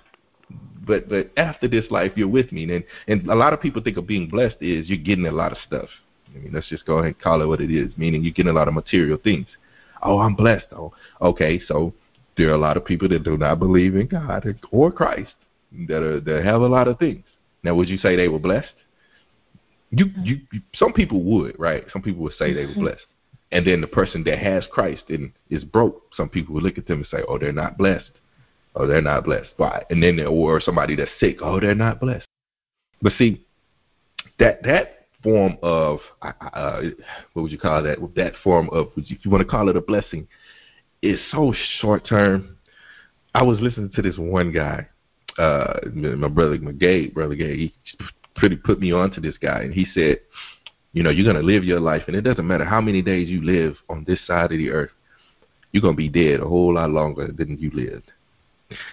but 0.86 1.08
but 1.08 1.30
after 1.36 1.68
this 1.68 1.84
life, 1.90 2.12
you're 2.16 2.28
with 2.28 2.50
me. 2.52 2.62
And 2.64 2.84
and 3.08 3.28
a 3.28 3.34
lot 3.34 3.52
of 3.52 3.60
people 3.60 3.82
think 3.82 3.98
of 3.98 4.06
being 4.06 4.28
blessed 4.28 4.56
is 4.60 4.88
you're 4.88 4.96
getting 4.96 5.26
a 5.26 5.32
lot 5.32 5.52
of 5.52 5.58
stuff. 5.66 5.88
I 6.36 6.42
mean, 6.42 6.52
let's 6.52 6.68
just 6.68 6.86
go 6.86 6.98
ahead 6.98 7.06
and 7.06 7.20
call 7.20 7.42
it 7.42 7.46
what 7.46 7.60
it 7.60 7.70
is, 7.70 7.96
meaning 7.96 8.22
you 8.22 8.32
get 8.32 8.46
a 8.46 8.52
lot 8.52 8.68
of 8.68 8.74
material 8.74 9.18
things. 9.22 9.46
Oh, 10.02 10.18
I'm 10.18 10.34
blessed. 10.34 10.66
Oh, 10.72 10.92
okay. 11.20 11.60
So 11.66 11.94
there 12.36 12.48
are 12.50 12.54
a 12.54 12.58
lot 12.58 12.76
of 12.76 12.84
people 12.84 13.08
that 13.08 13.24
do 13.24 13.36
not 13.36 13.58
believe 13.58 13.96
in 13.96 14.06
God 14.06 14.46
or 14.70 14.92
Christ 14.92 15.34
that 15.88 16.02
are 16.02 16.20
that 16.20 16.44
have 16.44 16.60
a 16.60 16.66
lot 16.66 16.88
of 16.88 16.98
things. 16.98 17.24
Now, 17.62 17.74
would 17.74 17.88
you 17.88 17.98
say 17.98 18.16
they 18.16 18.28
were 18.28 18.38
blessed? 18.38 18.74
You, 19.90 20.06
you, 20.22 20.40
you 20.52 20.60
some 20.74 20.92
people 20.92 21.22
would, 21.22 21.58
right? 21.58 21.84
Some 21.92 22.02
people 22.02 22.22
would 22.24 22.34
say 22.34 22.52
they 22.52 22.66
were 22.66 22.72
mm-hmm. 22.72 22.82
blessed. 22.82 23.06
And 23.52 23.66
then 23.66 23.80
the 23.80 23.86
person 23.86 24.24
that 24.24 24.38
has 24.38 24.64
Christ 24.70 25.04
and 25.08 25.32
is 25.50 25.64
broke, 25.64 26.02
some 26.16 26.28
people 26.28 26.54
will 26.54 26.62
look 26.62 26.78
at 26.78 26.86
them 26.86 26.98
and 26.98 27.06
say, 27.06 27.18
"Oh, 27.28 27.38
they're 27.38 27.52
not 27.52 27.78
blessed. 27.78 28.10
Oh, 28.74 28.86
they're 28.86 29.00
not 29.00 29.24
blessed." 29.24 29.50
Why? 29.56 29.84
And 29.88 30.02
then 30.02 30.16
there 30.16 30.28
or 30.28 30.60
somebody 30.60 30.96
that's 30.96 31.10
sick, 31.20 31.38
"Oh, 31.40 31.60
they're 31.60 31.74
not 31.74 32.00
blessed." 32.00 32.26
But 33.00 33.12
see, 33.16 33.46
that 34.38 34.62
that 34.64 35.05
form 35.26 35.58
of 35.62 35.98
uh, 36.22 36.80
what 37.32 37.42
would 37.42 37.52
you 37.52 37.58
call 37.58 37.82
that? 37.82 38.00
With 38.00 38.14
that 38.14 38.34
form 38.44 38.68
of 38.70 38.88
if 38.96 39.24
you 39.24 39.30
want 39.30 39.42
to 39.42 39.50
call 39.50 39.68
it 39.68 39.76
a 39.76 39.80
blessing, 39.80 40.28
is 41.02 41.18
so 41.32 41.52
short 41.80 42.06
term. 42.06 42.56
I 43.34 43.42
was 43.42 43.60
listening 43.60 43.90
to 43.94 44.02
this 44.02 44.16
one 44.16 44.52
guy, 44.52 44.88
uh, 45.36 45.80
my 45.92 46.28
brother 46.28 46.56
McGay, 46.58 47.12
brother 47.12 47.34
Gay. 47.34 47.56
He 47.56 47.74
pretty 48.36 48.56
put 48.56 48.80
me 48.80 48.92
on 48.92 49.10
to 49.12 49.20
this 49.20 49.36
guy, 49.38 49.62
and 49.62 49.74
he 49.74 49.86
said 49.92 50.20
you 50.96 51.02
know, 51.02 51.10
you're 51.10 51.30
going 51.30 51.36
to 51.36 51.42
live 51.42 51.62
your 51.62 51.78
life, 51.78 52.04
and 52.06 52.16
it 52.16 52.22
doesn't 52.22 52.46
matter 52.46 52.64
how 52.64 52.80
many 52.80 53.02
days 53.02 53.28
you 53.28 53.42
live 53.44 53.76
on 53.90 54.02
this 54.08 54.18
side 54.26 54.50
of 54.50 54.56
the 54.56 54.70
earth, 54.70 54.92
you're 55.70 55.82
going 55.82 55.92
to 55.92 55.98
be 55.98 56.08
dead 56.08 56.40
a 56.40 56.48
whole 56.48 56.72
lot 56.72 56.90
longer 56.90 57.30
than 57.36 57.58
you 57.58 57.70
lived. 57.74 58.10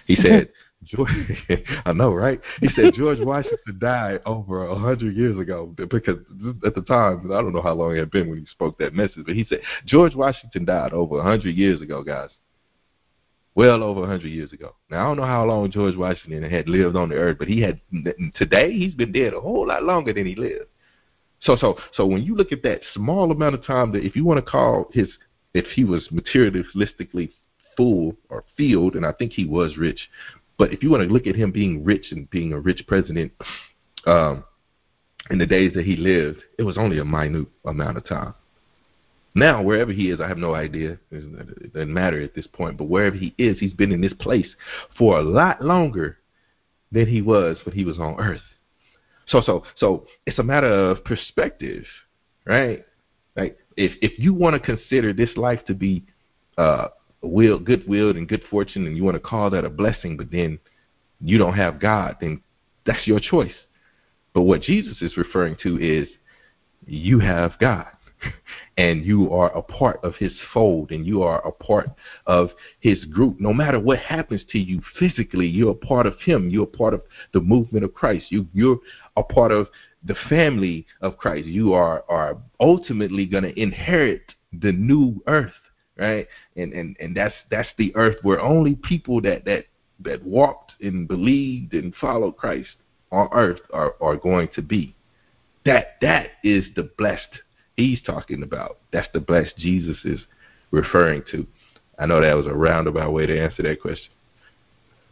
He 0.06 0.14
said, 0.22 0.50
George, 0.86 1.10
I 1.84 1.92
know, 1.92 2.12
right? 2.12 2.40
He 2.60 2.68
said 2.74 2.94
George 2.94 3.18
Washington 3.20 3.78
died 3.78 4.20
over 4.26 4.66
a 4.66 4.78
hundred 4.78 5.16
years 5.16 5.38
ago 5.38 5.74
because 5.76 6.18
at 6.64 6.74
the 6.74 6.82
time, 6.82 7.30
I 7.32 7.40
don't 7.40 7.52
know 7.52 7.62
how 7.62 7.74
long 7.74 7.96
it 7.96 8.00
had 8.00 8.10
been 8.10 8.28
when 8.28 8.38
he 8.38 8.46
spoke 8.46 8.78
that 8.78 8.94
message, 8.94 9.24
but 9.26 9.34
he 9.34 9.44
said 9.48 9.60
George 9.86 10.14
Washington 10.14 10.64
died 10.64 10.92
over 10.92 11.18
a 11.18 11.22
hundred 11.22 11.56
years 11.56 11.80
ago, 11.80 12.02
guys. 12.02 12.30
Well 13.54 13.84
over 13.84 14.02
a 14.02 14.06
hundred 14.06 14.28
years 14.28 14.52
ago. 14.52 14.74
Now 14.90 15.04
I 15.04 15.06
don't 15.06 15.18
know 15.18 15.26
how 15.26 15.44
long 15.44 15.70
George 15.70 15.96
Washington 15.96 16.42
had 16.48 16.68
lived 16.68 16.96
on 16.96 17.08
the 17.08 17.14
earth, 17.14 17.36
but 17.38 17.48
he 17.48 17.60
had 17.60 17.80
today 18.34 18.72
he's 18.72 18.94
been 18.94 19.12
dead 19.12 19.32
a 19.32 19.40
whole 19.40 19.68
lot 19.68 19.84
longer 19.84 20.12
than 20.12 20.26
he 20.26 20.34
lived. 20.34 20.66
So 21.40 21.56
so 21.56 21.78
so 21.94 22.06
when 22.06 22.22
you 22.22 22.34
look 22.34 22.52
at 22.52 22.62
that 22.64 22.80
small 22.92 23.30
amount 23.30 23.54
of 23.54 23.64
time 23.64 23.92
that 23.92 24.04
if 24.04 24.16
you 24.16 24.24
want 24.24 24.44
to 24.44 24.50
call 24.50 24.90
his 24.92 25.08
if 25.54 25.66
he 25.66 25.84
was 25.84 26.08
materialistically 26.08 27.30
full 27.76 28.16
or 28.28 28.44
filled, 28.56 28.96
and 28.96 29.06
I 29.06 29.12
think 29.12 29.32
he 29.32 29.44
was 29.44 29.76
rich, 29.76 30.08
but 30.58 30.72
if 30.72 30.82
you 30.82 30.90
want 30.90 31.02
to 31.02 31.12
look 31.12 31.26
at 31.26 31.36
him 31.36 31.50
being 31.50 31.84
rich 31.84 32.06
and 32.10 32.28
being 32.30 32.52
a 32.52 32.60
rich 32.60 32.84
president, 32.86 33.32
um, 34.06 34.44
in 35.30 35.38
the 35.38 35.46
days 35.46 35.72
that 35.74 35.84
he 35.84 35.96
lived, 35.96 36.42
it 36.58 36.62
was 36.62 36.76
only 36.76 36.98
a 36.98 37.04
minute 37.04 37.46
amount 37.64 37.96
of 37.96 38.06
time. 38.06 38.34
Now, 39.34 39.62
wherever 39.62 39.90
he 39.90 40.10
is, 40.10 40.20
I 40.20 40.28
have 40.28 40.38
no 40.38 40.54
idea. 40.54 40.98
It 41.10 41.72
doesn't 41.72 41.92
matter 41.92 42.20
at 42.22 42.34
this 42.34 42.46
point. 42.46 42.76
But 42.76 42.84
wherever 42.84 43.16
he 43.16 43.34
is, 43.36 43.58
he's 43.58 43.72
been 43.72 43.90
in 43.90 44.00
this 44.00 44.12
place 44.12 44.46
for 44.96 45.18
a 45.18 45.22
lot 45.22 45.60
longer 45.60 46.18
than 46.92 47.08
he 47.08 47.20
was 47.20 47.56
when 47.64 47.74
he 47.74 47.84
was 47.84 47.98
on 47.98 48.20
earth. 48.20 48.42
So 49.26 49.40
so 49.40 49.64
so 49.76 50.06
it's 50.26 50.38
a 50.38 50.42
matter 50.42 50.68
of 50.68 51.04
perspective, 51.04 51.84
right? 52.44 52.84
Like 53.34 53.58
if 53.76 53.92
if 54.02 54.18
you 54.18 54.34
want 54.34 54.54
to 54.54 54.60
consider 54.60 55.12
this 55.12 55.36
life 55.36 55.64
to 55.66 55.74
be 55.74 56.04
uh 56.58 56.88
will 57.26 57.58
good 57.58 57.86
will 57.86 58.10
and 58.10 58.28
good 58.28 58.42
fortune 58.50 58.86
and 58.86 58.96
you 58.96 59.04
want 59.04 59.16
to 59.16 59.20
call 59.20 59.50
that 59.50 59.64
a 59.64 59.70
blessing, 59.70 60.16
but 60.16 60.30
then 60.30 60.58
you 61.20 61.38
don't 61.38 61.54
have 61.54 61.80
God, 61.80 62.16
then 62.20 62.42
that's 62.86 63.06
your 63.06 63.20
choice. 63.20 63.54
But 64.32 64.42
what 64.42 64.62
Jesus 64.62 65.00
is 65.00 65.16
referring 65.16 65.56
to 65.62 65.78
is 65.78 66.08
you 66.86 67.18
have 67.20 67.52
God. 67.58 67.86
and 68.76 69.04
you 69.04 69.32
are 69.32 69.56
a 69.56 69.62
part 69.62 70.00
of 70.02 70.14
his 70.16 70.32
fold 70.52 70.90
and 70.90 71.06
you 71.06 71.22
are 71.22 71.46
a 71.46 71.52
part 71.52 71.90
of 72.26 72.50
his 72.80 73.04
group. 73.06 73.40
No 73.40 73.52
matter 73.52 73.78
what 73.78 73.98
happens 73.98 74.42
to 74.50 74.58
you 74.58 74.82
physically, 74.98 75.46
you're 75.46 75.72
a 75.72 75.74
part 75.74 76.06
of 76.06 76.18
him. 76.20 76.48
You're 76.50 76.64
a 76.64 76.66
part 76.66 76.94
of 76.94 77.02
the 77.32 77.40
movement 77.40 77.84
of 77.84 77.94
Christ. 77.94 78.26
You 78.30 78.46
you're 78.52 78.78
a 79.16 79.22
part 79.22 79.52
of 79.52 79.68
the 80.04 80.16
family 80.28 80.86
of 81.00 81.16
Christ. 81.16 81.46
You 81.46 81.72
are 81.74 82.04
are 82.08 82.36
ultimately 82.60 83.26
going 83.26 83.44
to 83.44 83.60
inherit 83.60 84.22
the 84.52 84.72
new 84.72 85.22
earth, 85.26 85.52
right? 85.96 86.26
And 86.56 86.72
and 86.72 86.96
and 87.00 87.16
that's 87.16 87.34
that's 87.50 87.68
the 87.78 87.94
earth 87.96 88.16
where 88.22 88.40
only 88.40 88.74
people 88.76 89.20
that 89.22 89.44
that 89.44 89.66
that 90.00 90.22
walked 90.24 90.72
and 90.80 91.06
believed 91.06 91.74
and 91.74 91.94
followed 91.96 92.36
Christ 92.36 92.70
on 93.12 93.28
earth 93.32 93.60
are 93.72 93.94
are 94.00 94.16
going 94.16 94.48
to 94.54 94.62
be. 94.62 94.94
That 95.64 95.96
that 96.00 96.30
is 96.42 96.64
the 96.76 96.90
blessed 96.98 97.40
he's 97.76 98.02
talking 98.02 98.42
about. 98.42 98.78
That's 98.92 99.08
the 99.12 99.20
blessed 99.20 99.56
Jesus 99.58 99.98
is 100.04 100.20
referring 100.70 101.22
to. 101.30 101.46
I 101.98 102.06
know 102.06 102.20
that 102.20 102.34
was 102.34 102.46
a 102.46 102.54
roundabout 102.54 103.12
way 103.12 103.26
to 103.26 103.40
answer 103.40 103.62
that 103.62 103.80
question, 103.80 104.10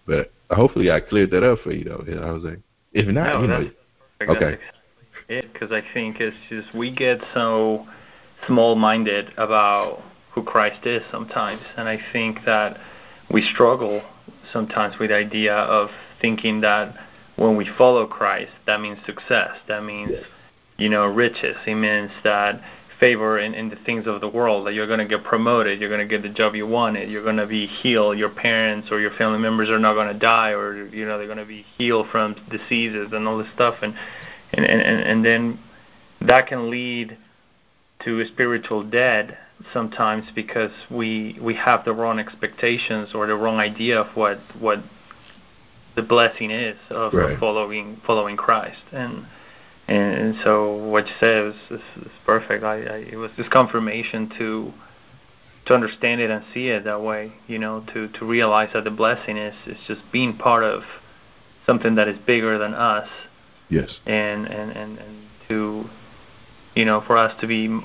but 0.06 0.32
hopefully 0.50 0.90
I 0.90 1.00
cleared 1.00 1.30
that 1.30 1.44
up 1.44 1.60
for 1.60 1.72
you, 1.72 1.84
though. 1.84 2.04
I 2.20 2.30
was 2.32 2.42
like, 2.42 2.58
if 2.92 3.06
not, 3.06 3.26
no, 3.26 3.40
you 3.40 3.46
know, 3.46 3.70
okay. 4.34 4.58
It 5.28 5.52
because 5.52 5.70
I 5.70 5.82
think 5.94 6.20
it's 6.20 6.36
just 6.48 6.74
we 6.74 6.90
get 6.90 7.20
so 7.32 7.86
small-minded 8.46 9.32
about 9.36 10.02
who 10.34 10.42
Christ 10.42 10.86
is 10.86 11.02
sometimes, 11.10 11.62
and 11.76 11.88
I 11.88 11.98
think 12.12 12.38
that 12.46 12.78
we 13.30 13.42
struggle 13.42 14.02
sometimes 14.52 14.98
with 14.98 15.10
the 15.10 15.16
idea 15.16 15.54
of 15.54 15.90
thinking 16.20 16.60
that 16.62 16.94
when 17.36 17.56
we 17.56 17.68
follow 17.78 18.06
Christ, 18.06 18.52
that 18.66 18.80
means 18.80 18.98
success. 19.06 19.56
That 19.68 19.84
means 19.84 20.12
you 20.82 20.88
know, 20.88 21.06
riches. 21.06 21.56
It 21.66 21.76
means 21.76 22.10
that 22.24 22.60
favor 22.98 23.38
in, 23.38 23.54
in 23.54 23.68
the 23.68 23.76
things 23.84 24.06
of 24.06 24.20
the 24.20 24.28
world, 24.28 24.66
that 24.66 24.74
you're 24.74 24.86
going 24.86 24.98
to 25.00 25.06
get 25.06 25.24
promoted, 25.24 25.80
you're 25.80 25.88
going 25.88 26.06
to 26.06 26.06
get 26.06 26.22
the 26.22 26.32
job 26.32 26.54
you 26.54 26.66
wanted, 26.66 27.10
you're 27.10 27.22
going 27.22 27.36
to 27.36 27.46
be 27.46 27.66
healed, 27.66 28.18
your 28.18 28.30
parents 28.30 28.88
or 28.90 29.00
your 29.00 29.10
family 29.16 29.38
members 29.38 29.68
are 29.70 29.78
not 29.78 29.94
going 29.94 30.12
to 30.12 30.18
die, 30.18 30.50
or 30.50 30.86
you 30.86 31.04
know 31.06 31.18
they're 31.18 31.26
going 31.26 31.38
to 31.38 31.46
be 31.46 31.64
healed 31.78 32.06
from 32.10 32.36
diseases 32.50 33.08
and 33.12 33.26
all 33.26 33.38
this 33.38 33.48
stuff, 33.54 33.76
and 33.82 33.94
and 34.52 34.64
and 34.64 35.00
and 35.00 35.24
then 35.24 35.58
that 36.20 36.46
can 36.46 36.70
lead 36.70 37.16
to 38.04 38.20
a 38.20 38.26
spiritual 38.28 38.82
dead 38.82 39.36
sometimes 39.72 40.24
because 40.34 40.72
we 40.90 41.38
we 41.40 41.54
have 41.54 41.84
the 41.84 41.92
wrong 41.92 42.18
expectations 42.18 43.10
or 43.14 43.26
the 43.26 43.36
wrong 43.36 43.58
idea 43.58 44.00
of 44.00 44.16
what 44.16 44.38
what 44.58 44.82
the 45.94 46.02
blessing 46.02 46.50
is 46.50 46.78
of, 46.90 47.12
right. 47.12 47.38
following 47.38 48.00
following 48.06 48.36
Christ 48.36 48.82
and 48.92 49.26
and, 49.88 50.14
and 50.14 50.34
so 50.44 50.74
what 50.74 51.06
you 51.06 51.12
said 51.18 51.44
was 51.44 51.54
is, 51.70 52.04
is 52.06 52.12
perfect. 52.24 52.64
I, 52.64 52.82
I 52.82 52.96
it 53.12 53.16
was 53.16 53.30
just 53.36 53.50
confirmation 53.50 54.30
to 54.38 54.72
to 55.66 55.74
understand 55.74 56.20
it 56.20 56.30
and 56.30 56.44
see 56.54 56.68
it 56.68 56.84
that 56.84 57.02
way. 57.02 57.32
You 57.46 57.58
know, 57.58 57.84
to 57.92 58.08
to 58.08 58.24
realize 58.24 58.70
that 58.74 58.84
the 58.84 58.90
blessing 58.90 59.36
is 59.36 59.54
is 59.66 59.78
just 59.86 60.00
being 60.12 60.36
part 60.36 60.62
of 60.62 60.82
something 61.66 61.96
that 61.96 62.08
is 62.08 62.18
bigger 62.26 62.58
than 62.58 62.74
us. 62.74 63.08
Yes. 63.68 63.90
And 64.06 64.46
and 64.46 64.70
and 64.70 64.98
and 64.98 65.18
to 65.48 65.84
you 66.74 66.84
know 66.84 67.02
for 67.06 67.16
us 67.16 67.38
to 67.40 67.46
be 67.46 67.80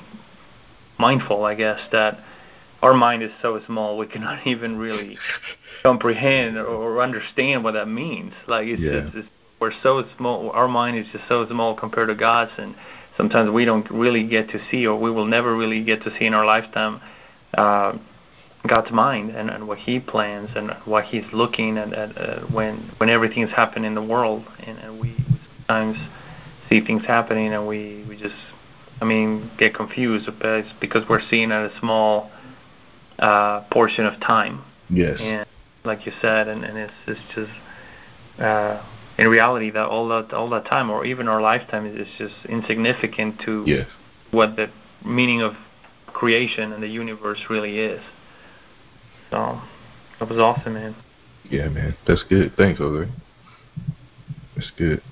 mindful, 0.98 1.44
I 1.44 1.54
guess 1.54 1.80
that 1.92 2.18
our 2.82 2.94
mind 2.94 3.22
is 3.22 3.30
so 3.42 3.60
small 3.66 3.98
we 3.98 4.06
cannot 4.06 4.46
even 4.46 4.78
really 4.78 5.18
comprehend 5.82 6.56
or 6.58 7.02
understand 7.02 7.64
what 7.64 7.72
that 7.72 7.88
means. 7.88 8.32
Like 8.46 8.66
it's, 8.66 8.80
yeah. 8.80 8.92
it's, 8.92 9.10
it's 9.14 9.28
we're 9.60 9.72
so 9.82 10.04
small. 10.16 10.50
Our 10.50 10.68
mind 10.68 10.98
is 10.98 11.06
just 11.12 11.24
so 11.28 11.46
small 11.48 11.74
compared 11.74 12.08
to 12.08 12.14
God's, 12.14 12.52
and 12.58 12.74
sometimes 13.16 13.50
we 13.50 13.64
don't 13.64 13.90
really 13.90 14.26
get 14.26 14.48
to 14.50 14.60
see, 14.70 14.86
or 14.86 14.98
we 14.98 15.10
will 15.10 15.26
never 15.26 15.56
really 15.56 15.82
get 15.82 16.02
to 16.04 16.16
see 16.18 16.26
in 16.26 16.34
our 16.34 16.46
lifetime, 16.46 17.00
uh, 17.54 17.98
God's 18.66 18.90
mind 18.92 19.30
and, 19.30 19.50
and 19.50 19.66
what 19.66 19.78
He 19.78 19.98
plans 19.98 20.50
and 20.54 20.70
what 20.84 21.04
He's 21.04 21.24
looking 21.32 21.78
at, 21.78 21.92
at 21.92 22.18
uh, 22.18 22.40
when 22.46 22.92
when 22.98 23.08
everything 23.08 23.42
is 23.42 23.50
happening 23.50 23.84
in 23.84 23.94
the 23.94 24.02
world, 24.02 24.44
and, 24.64 24.78
and 24.78 25.00
we, 25.00 25.08
we 25.08 25.40
sometimes 25.66 25.96
see 26.68 26.84
things 26.84 27.04
happening, 27.04 27.52
and 27.52 27.66
we 27.66 28.04
we 28.08 28.16
just, 28.16 28.34
I 29.00 29.04
mean, 29.04 29.50
get 29.58 29.74
confused 29.74 30.28
because 30.80 31.08
we're 31.08 31.22
seeing 31.30 31.52
at 31.52 31.70
a 31.70 31.78
small 31.78 32.30
uh, 33.18 33.60
portion 33.70 34.06
of 34.06 34.20
time. 34.20 34.64
Yes. 34.90 35.18
And 35.20 35.46
like 35.84 36.06
you 36.06 36.12
said, 36.20 36.48
and, 36.48 36.64
and 36.64 36.78
it's 36.78 36.92
it's 37.06 37.20
just. 37.34 37.52
Uh, 38.40 38.82
in 39.18 39.26
reality 39.26 39.70
that 39.70 39.86
all 39.86 40.08
that 40.08 40.32
all 40.32 40.48
that 40.48 40.64
time 40.64 40.90
or 40.90 41.04
even 41.04 41.28
our 41.28 41.42
lifetime 41.42 41.84
is, 41.84 42.06
just 42.16 42.34
insignificant 42.48 43.40
to 43.44 43.64
yes. 43.66 43.86
what 44.30 44.56
the 44.56 44.70
meaning 45.04 45.42
of 45.42 45.54
creation 46.06 46.72
and 46.72 46.82
the 46.82 46.88
universe 46.88 47.40
really 47.50 47.78
is. 47.78 48.00
So 49.30 49.60
that 50.18 50.28
was 50.28 50.38
awesome, 50.38 50.74
man. 50.74 50.96
Yeah, 51.50 51.68
man, 51.68 51.96
that's 52.06 52.22
good. 52.28 52.54
Thanks, 52.56 52.78
Jose. 52.78 53.10
That's 54.54 54.70
good. 54.76 55.02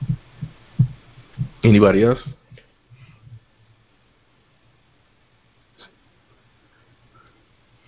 Anybody 1.65 2.05
else? 2.05 2.21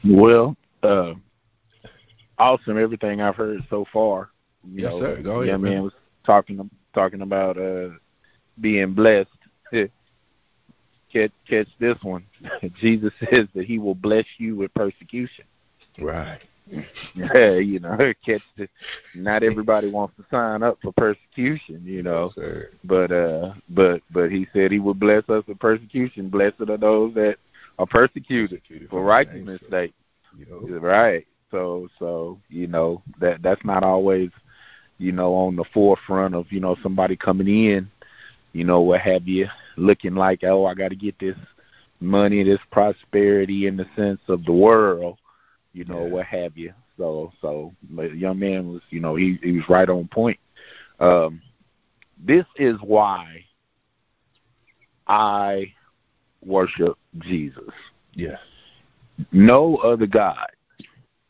Well, 0.09 0.57
uh, 0.83 1.15
awesome 2.39 2.79
everything 2.79 3.21
I've 3.21 3.37
heard 3.37 3.65
so 3.69 3.85
far. 3.93 4.31
You 4.65 4.83
yes, 4.83 4.91
know, 4.91 5.01
sir. 5.01 5.23
Go 5.23 5.37
ahead, 5.37 5.49
yeah, 5.49 5.57
man. 5.57 5.83
was 5.83 5.93
talking 6.25 6.71
talking 6.95 7.23
about 7.23 7.59
uh 7.59 7.91
being 8.61 8.95
blessed. 8.95 9.29
catch 11.13 11.33
catch 11.49 11.69
this 11.79 11.99
one. 12.03 12.25
Jesus 12.81 13.13
says 13.21 13.47
that 13.55 13.67
he 13.67 13.79
will 13.79 13.95
bless 13.95 14.27
you 14.39 14.57
with 14.57 14.73
persecution. 14.75 15.45
Right. 15.99 16.41
Yeah, 17.15 17.55
you 17.55 17.81
know, 17.81 17.97
catch 18.25 18.43
this. 18.59 18.69
Not 19.15 19.43
everybody 19.43 19.91
wants 19.91 20.15
to 20.19 20.25
sign 20.31 20.63
up 20.63 20.79
for 20.83 20.93
persecution, 20.93 21.83
you 21.83 22.03
know. 22.03 22.31
Yes, 22.37 22.67
but 22.85 23.11
uh 23.11 23.55
but 23.71 24.03
but 24.13 24.31
he 24.31 24.47
said 24.53 24.71
he 24.71 24.79
would 24.79 25.01
bless 25.01 25.27
us 25.31 25.45
with 25.49 25.59
persecution. 25.59 26.29
Blessed 26.29 26.69
are 26.69 26.77
those 26.77 27.15
that 27.15 27.37
are 27.79 27.87
persecuted, 27.87 28.61
Persecuted 28.61 28.91
for 28.91 29.03
righteousness' 29.03 29.63
sake. 29.71 29.95
Know? 30.37 30.79
Right. 30.79 31.27
So 31.51 31.89
so 31.99 32.39
you 32.49 32.67
know 32.67 33.03
that 33.21 33.43
that's 33.43 33.65
not 33.65 33.83
always 33.83 34.31
you 34.99 35.13
know 35.13 35.35
on 35.35 35.57
the 35.57 35.65
forefront 35.73 36.35
of 36.35 36.51
you 36.51 36.61
know 36.61 36.77
somebody 36.83 37.17
coming 37.17 37.49
in, 37.49 37.91
you 38.53 38.65
know 38.65 38.81
what 38.81 39.01
have 39.01 39.27
you, 39.27 39.47
looking 39.77 40.15
like 40.15 40.45
oh 40.45 40.67
I 40.67 40.75
got 40.75 40.89
to 40.89 40.97
get 40.97 41.19
this 41.19 41.37
money, 42.01 42.43
this 42.43 42.61
prosperity 42.71 43.67
in 43.67 43.77
the 43.77 43.87
sense 43.97 44.21
of 44.29 44.45
the 44.45 44.53
world, 44.53 45.19
you 45.73 45.85
know 45.85 46.05
Yeah. 46.05 46.11
what 46.13 46.27
have 46.27 46.57
you. 46.57 46.73
So 46.97 47.33
so 47.41 47.73
the 47.95 48.09
young 48.09 48.39
man 48.39 48.69
was 48.73 48.83
you 48.91 49.01
know 49.01 49.15
he 49.17 49.39
he 49.43 49.53
was 49.53 49.69
right 49.69 49.89
on 49.89 50.09
point. 50.09 50.39
Um, 51.01 51.41
this 52.19 52.45
is 52.57 52.77
why 52.83 53.45
I 55.07 55.73
worship 56.45 56.99
Jesus 57.19 57.73
Yeah. 58.15 58.37
No 59.33 59.77
other 59.77 60.07
God, 60.07 60.49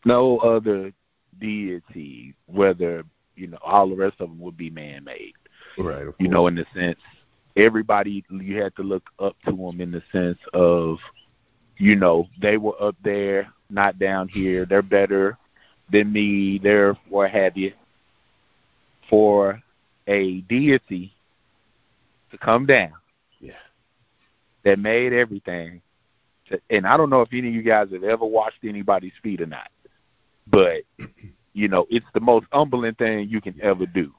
no 0.05 0.39
other 0.39 0.93
deity, 1.41 2.35
whether 2.47 3.05
you 3.37 3.47
know 3.47 3.59
all 3.65 3.89
the 3.89 3.97
rest 3.97 4.21
of 4.21 4.29
them 4.29 4.41
would 4.41 4.57
be 4.57 4.71
man-made. 4.71 5.35
Right. 5.77 6.07
You 6.19 6.29
know, 6.29 6.47
in 6.49 6.55
the 6.55 6.67
sense, 6.75 6.99
everybody 7.57 8.25
you 8.31 8.61
had 8.61 8.75
to 8.77 8.83
look 8.83 9.05
up 9.19 9.37
to 9.45 9.53
them 9.53 9.81
in 9.81 9.91
the 9.91 10.03
sense 10.13 10.39
of, 10.55 10.99
you 11.77 11.97
know, 11.97 12.29
they 12.41 12.57
were 12.57 12.81
up 12.83 12.97
there, 13.03 13.49
not 13.71 13.99
down 13.99 14.29
here. 14.29 14.65
They're 14.65 14.83
better 14.83 15.37
than 15.91 16.13
me. 16.13 16.59
They're 16.59 16.95
what 17.09 17.31
have 17.31 17.57
you. 17.57 17.73
For 19.09 19.63
a 20.07 20.41
deity 20.43 21.13
to 22.31 22.39
come 22.39 22.67
down, 22.67 22.93
Yeah. 23.41 23.53
that 24.65 24.79
made 24.79 25.13
everything. 25.13 25.81
And 26.71 26.87
I 26.87 26.97
don't 26.97 27.11
know 27.11 27.23
if 27.23 27.29
any 27.33 27.49
of 27.49 27.55
you 27.55 27.63
guys 27.63 27.89
have 27.93 28.05
ever 28.05 28.25
washed 28.25 28.59
anybody's 28.65 29.13
feet 29.23 29.41
or 29.41 29.47
not, 29.47 29.71
but 30.47 30.83
you 31.53 31.69
know 31.69 31.87
it's 31.91 32.07
the 32.15 32.21
most 32.21 32.47
humbling 32.53 32.95
thing 32.95 33.29
you 33.29 33.41
can 33.41 33.59
ever 33.63 33.87
do. 33.87 34.13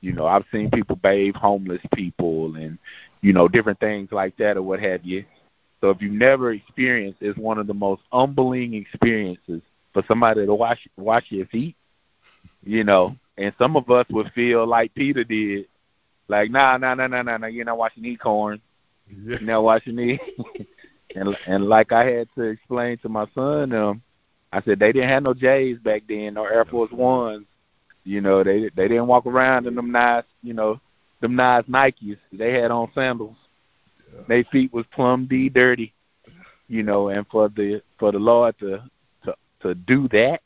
You 0.00 0.12
know, 0.12 0.26
I've 0.26 0.44
seen 0.52 0.70
people 0.70 0.96
bathe 0.96 1.34
homeless 1.34 1.80
people 1.94 2.56
and 2.56 2.78
you 3.22 3.32
know 3.32 3.48
different 3.48 3.80
things 3.80 4.10
like 4.12 4.36
that 4.36 4.56
or 4.56 4.62
what 4.62 4.80
have 4.80 5.04
you. 5.04 5.24
So 5.80 5.90
if 5.90 6.00
you've 6.00 6.12
never 6.12 6.52
experienced, 6.52 7.18
it's 7.20 7.38
one 7.38 7.58
of 7.58 7.66
the 7.66 7.74
most 7.74 8.02
humbling 8.12 8.74
experiences 8.74 9.62
for 9.92 10.02
somebody 10.06 10.44
to 10.44 10.54
wash 10.54 10.86
wash 10.96 11.24
your 11.30 11.46
feet. 11.46 11.76
You 12.62 12.84
know, 12.84 13.16
and 13.38 13.54
some 13.58 13.76
of 13.76 13.88
us 13.90 14.06
would 14.10 14.30
feel 14.34 14.66
like 14.66 14.94
Peter 14.94 15.24
did, 15.24 15.66
like 16.28 16.50
nah, 16.50 16.76
nah, 16.76 16.94
nah, 16.94 17.06
nah, 17.06 17.22
nah, 17.22 17.38
nah, 17.38 17.46
you're 17.46 17.64
not 17.64 17.78
washing 17.78 18.02
these 18.02 18.18
corns. 18.18 18.60
Yeah. 19.08 19.38
You 19.40 19.46
know, 19.46 19.62
watching 19.62 19.96
me. 19.96 20.18
and 21.14 21.36
and 21.46 21.66
like 21.66 21.92
I 21.92 22.04
had 22.04 22.28
to 22.34 22.42
explain 22.42 22.98
to 22.98 23.08
my 23.08 23.26
son, 23.34 23.72
um, 23.72 24.02
I 24.52 24.62
said 24.62 24.78
they 24.78 24.92
didn't 24.92 25.08
have 25.08 25.22
no 25.22 25.34
J's 25.34 25.78
back 25.78 26.02
then, 26.08 26.34
no 26.34 26.44
Air 26.44 26.64
Force 26.64 26.92
Ones. 26.92 27.46
You 28.04 28.20
know, 28.20 28.44
they 28.44 28.70
they 28.74 28.88
didn't 28.88 29.06
walk 29.06 29.26
around 29.26 29.66
in 29.66 29.74
them 29.74 29.90
nice, 29.90 30.24
you 30.42 30.54
know, 30.54 30.80
them 31.20 31.36
nice 31.36 31.64
Nikes. 31.64 32.18
They 32.32 32.52
had 32.52 32.70
on 32.70 32.90
sandals. 32.94 33.36
Yeah. 34.12 34.20
Their 34.28 34.44
feet 34.44 34.72
was 34.72 34.86
plumb 34.92 35.26
d 35.26 35.48
dirty. 35.48 35.92
You 36.68 36.82
know, 36.82 37.08
and 37.08 37.26
for 37.28 37.48
the 37.48 37.82
for 37.98 38.12
the 38.12 38.18
Lord 38.18 38.58
to 38.60 38.82
to 39.24 39.34
to 39.62 39.74
do 39.74 40.08
that, 40.08 40.40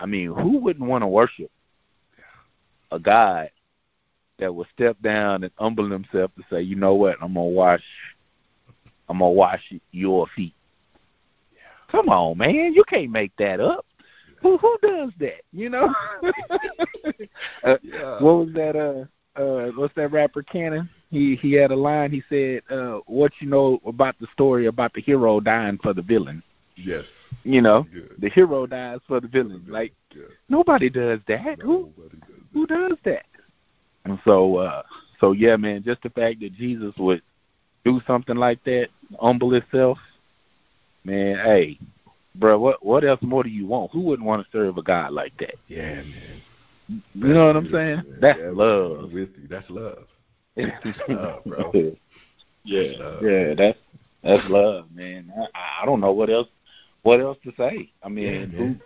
I 0.00 0.06
mean, 0.06 0.32
who 0.32 0.58
wouldn't 0.58 0.88
want 0.88 1.02
to 1.02 1.08
worship 1.08 1.50
a 2.90 2.98
God 2.98 3.50
that 4.38 4.54
will 4.54 4.66
step 4.74 4.96
down 5.00 5.44
and 5.44 5.52
humble 5.58 5.88
himself 5.90 6.32
to 6.36 6.42
say, 6.50 6.62
you 6.62 6.76
know 6.76 6.94
what, 6.94 7.16
I'm 7.22 7.34
gonna 7.34 7.46
wash 7.46 7.82
I'm 9.08 9.18
gonna 9.18 9.30
wash 9.30 9.72
your 9.92 10.26
feet. 10.34 10.54
Come 11.90 12.08
on, 12.08 12.38
man, 12.38 12.72
you 12.74 12.84
can't 12.84 13.10
make 13.10 13.32
that 13.36 13.60
up. 13.60 13.86
Who 14.42 14.58
who 14.58 14.76
does 14.82 15.10
that? 15.20 15.42
You 15.52 15.70
know? 15.70 15.94
uh, 17.64 17.76
Yeah. 17.82 18.20
what 18.20 18.46
was 18.46 18.48
that? 18.54 18.76
Uh, 18.76 19.40
uh, 19.40 19.70
what's 19.72 19.94
that 19.94 20.12
rapper 20.12 20.42
Cannon? 20.42 20.88
He 21.10 21.36
he 21.36 21.52
had 21.52 21.70
a 21.70 21.76
line. 21.76 22.10
He 22.10 22.22
said, 22.28 22.62
uh, 22.70 23.00
"What 23.06 23.32
you 23.40 23.48
know 23.48 23.80
about 23.86 24.18
the 24.20 24.26
story 24.32 24.66
about 24.66 24.92
the 24.92 25.00
hero 25.00 25.40
dying 25.40 25.78
for 25.82 25.94
the 25.94 26.02
villain? 26.02 26.42
Yes. 26.76 27.04
You 27.42 27.60
know, 27.60 27.86
the 28.18 28.30
hero 28.30 28.66
dies 28.66 29.00
for 29.06 29.20
the 29.20 29.28
villain. 29.28 29.64
Like 29.68 29.92
yeah. 30.14 30.24
nobody 30.48 30.88
does 30.88 31.20
that. 31.28 31.60
Who 31.60 31.90
Nobody 31.96 32.18
does 32.18 32.44
who 32.52 32.66
does 32.66 32.98
that? 33.04 33.26
And 34.04 34.18
so, 34.24 34.56
uh, 34.56 34.82
so 35.20 35.32
yeah, 35.32 35.56
man, 35.56 35.82
just 35.82 36.02
the 36.02 36.10
fact 36.10 36.40
that 36.40 36.54
Jesus 36.54 36.94
would 36.98 37.22
do 37.84 38.00
something 38.06 38.36
like 38.36 38.62
that, 38.64 38.88
humble 39.20 39.50
himself, 39.50 39.98
man, 41.04 41.36
hey, 41.36 41.78
bro, 42.34 42.58
what 42.58 42.84
what 42.84 43.04
else 43.04 43.20
more 43.22 43.42
do 43.42 43.48
you 43.50 43.66
want? 43.66 43.92
Who 43.92 44.00
wouldn't 44.00 44.26
want 44.26 44.42
to 44.42 44.48
serve 44.50 44.78
a 44.78 44.82
God 44.82 45.12
like 45.12 45.36
that? 45.38 45.54
Yeah, 45.68 45.96
man. 45.96 46.42
You 46.88 47.28
know 47.34 47.46
what 47.46 47.56
I'm 47.56 47.64
beautiful, 47.64 47.78
saying? 47.78 47.96
man. 47.96 48.18
That's 48.20 48.38
Yeah, 48.38 48.50
love. 48.52 49.12
With 49.12 49.30
you. 49.40 49.48
That's 49.48 49.70
love. 49.70 50.04
love, 51.08 51.44
bro. 51.44 51.72
yeah, 52.64 52.82
love. 52.98 53.22
yeah, 53.22 53.54
that's 53.54 53.78
that's 54.22 54.48
love, 54.48 54.86
man. 54.94 55.32
I, 55.54 55.82
I 55.82 55.86
don't 55.86 56.00
know 56.00 56.12
what 56.12 56.30
else 56.30 56.48
what 57.02 57.20
else 57.20 57.38
to 57.44 57.52
say. 57.56 57.90
I 58.02 58.08
mean, 58.08 58.26
Yeah, 58.26 58.58
who 58.58 58.76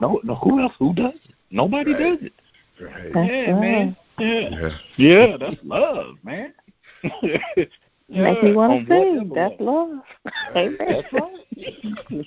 no 0.00 0.20
no 0.24 0.34
who 0.36 0.60
else 0.60 0.72
who 0.78 0.94
does 0.94 1.14
it? 1.14 1.34
Nobody 1.50 1.92
Right. 1.92 2.02
does 2.02 2.18
it. 2.22 2.32
Right. 2.80 3.30
Yeah, 3.46 3.52
love. 3.52 3.60
man. 3.60 3.96
Yeah. 4.18 4.48
Yeah. 4.50 4.78
Yeah, 4.96 5.36
that's 5.38 5.60
love, 5.64 6.16
man. 6.24 6.52
Make 8.08 8.42
me 8.42 8.52
want 8.52 8.86
to 8.86 8.94
sing. 8.94 9.30
That's 9.34 9.60
love. 9.60 9.98
Right. 10.54 10.56
Amen. 10.56 10.76
That's 10.78 11.12
right. 11.12 12.26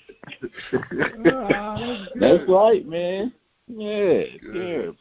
That's 1.23 2.09
That's 2.15 2.49
right, 2.49 2.87
man. 2.87 3.33
Yeah, 3.67 3.99
yeah. 3.99 4.37
Good. 4.41 4.97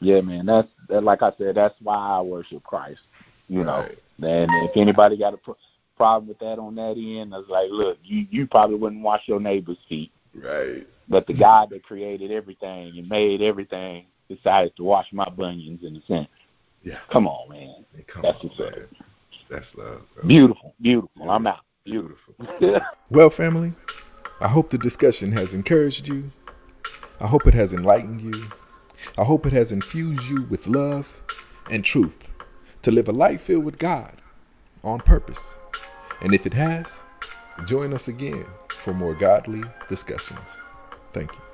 Yeah, 0.00 0.20
man. 0.20 0.46
That's 0.46 0.68
that, 0.88 1.04
like 1.04 1.22
I 1.22 1.32
said. 1.38 1.54
That's 1.54 1.74
why 1.82 1.96
I 1.96 2.20
worship 2.20 2.62
Christ. 2.64 3.00
You 3.48 3.64
know, 3.64 3.80
Right. 3.80 3.98
and 4.22 4.50
if 4.68 4.76
anybody 4.76 5.16
got 5.16 5.34
a 5.34 5.36
pro- 5.36 5.56
problem 5.96 6.28
with 6.28 6.38
that 6.38 6.58
on 6.58 6.74
that 6.76 6.96
end, 6.96 7.34
I 7.34 7.38
was 7.38 7.48
like, 7.48 7.68
look, 7.70 7.98
you 8.02 8.26
you 8.30 8.46
probably 8.46 8.76
wouldn't 8.76 9.02
wash 9.02 9.22
your 9.26 9.40
neighbor's 9.40 9.78
feet, 9.88 10.12
Right. 10.34 10.86
but 11.08 11.26
the 11.26 11.34
God 11.34 11.70
that 11.70 11.82
created 11.82 12.30
everything 12.30 12.98
and 12.98 13.08
made 13.08 13.42
everything 13.42 14.06
decided 14.28 14.76
to 14.76 14.84
wash 14.84 15.12
my 15.12 15.28
bunions 15.28 15.82
in 15.82 15.96
a 15.96 16.02
sense. 16.02 16.28
Yeah. 16.82 16.98
Come 17.10 17.26
on, 17.26 17.48
man. 17.50 17.84
Man, 17.92 18.04
come 18.06 18.22
That's 18.22 18.42
on, 18.42 18.50
what's 18.50 18.60
up. 18.60 18.88
Man. 19.50 19.60
That's 19.60 19.74
love, 19.74 20.02
bro. 20.14 20.28
Beautiful, 20.28 20.74
beautiful. 20.80 21.30
I'm 21.30 21.46
out. 21.46 21.60
Beautiful. 21.84 22.34
Well, 23.10 23.30
family, 23.30 23.72
I 24.40 24.46
hope 24.46 24.70
the 24.70 24.78
discussion 24.78 25.32
has 25.32 25.52
encouraged 25.52 26.06
you. 26.06 26.26
I 27.20 27.26
hope 27.26 27.48
it 27.48 27.54
has 27.54 27.74
enlightened 27.74 28.20
you. 28.20 28.44
I 29.18 29.24
hope 29.24 29.46
it 29.46 29.52
has 29.52 29.72
infused 29.72 30.30
you 30.30 30.44
with 30.48 30.68
love 30.68 31.20
and 31.72 31.84
truth 31.84 32.32
to 32.82 32.92
live 32.92 33.08
a 33.08 33.12
life 33.12 33.42
filled 33.42 33.64
with 33.64 33.78
God 33.78 34.14
on 34.84 35.00
purpose. 35.00 35.56
And 36.22 36.32
if 36.32 36.46
it 36.46 36.54
has, 36.54 37.00
join 37.66 37.92
us 37.92 38.06
again 38.06 38.46
for 38.68 38.94
more 38.94 39.14
godly 39.14 39.64
discussions. 39.88 40.60
Thank 41.10 41.32
you. 41.32 41.49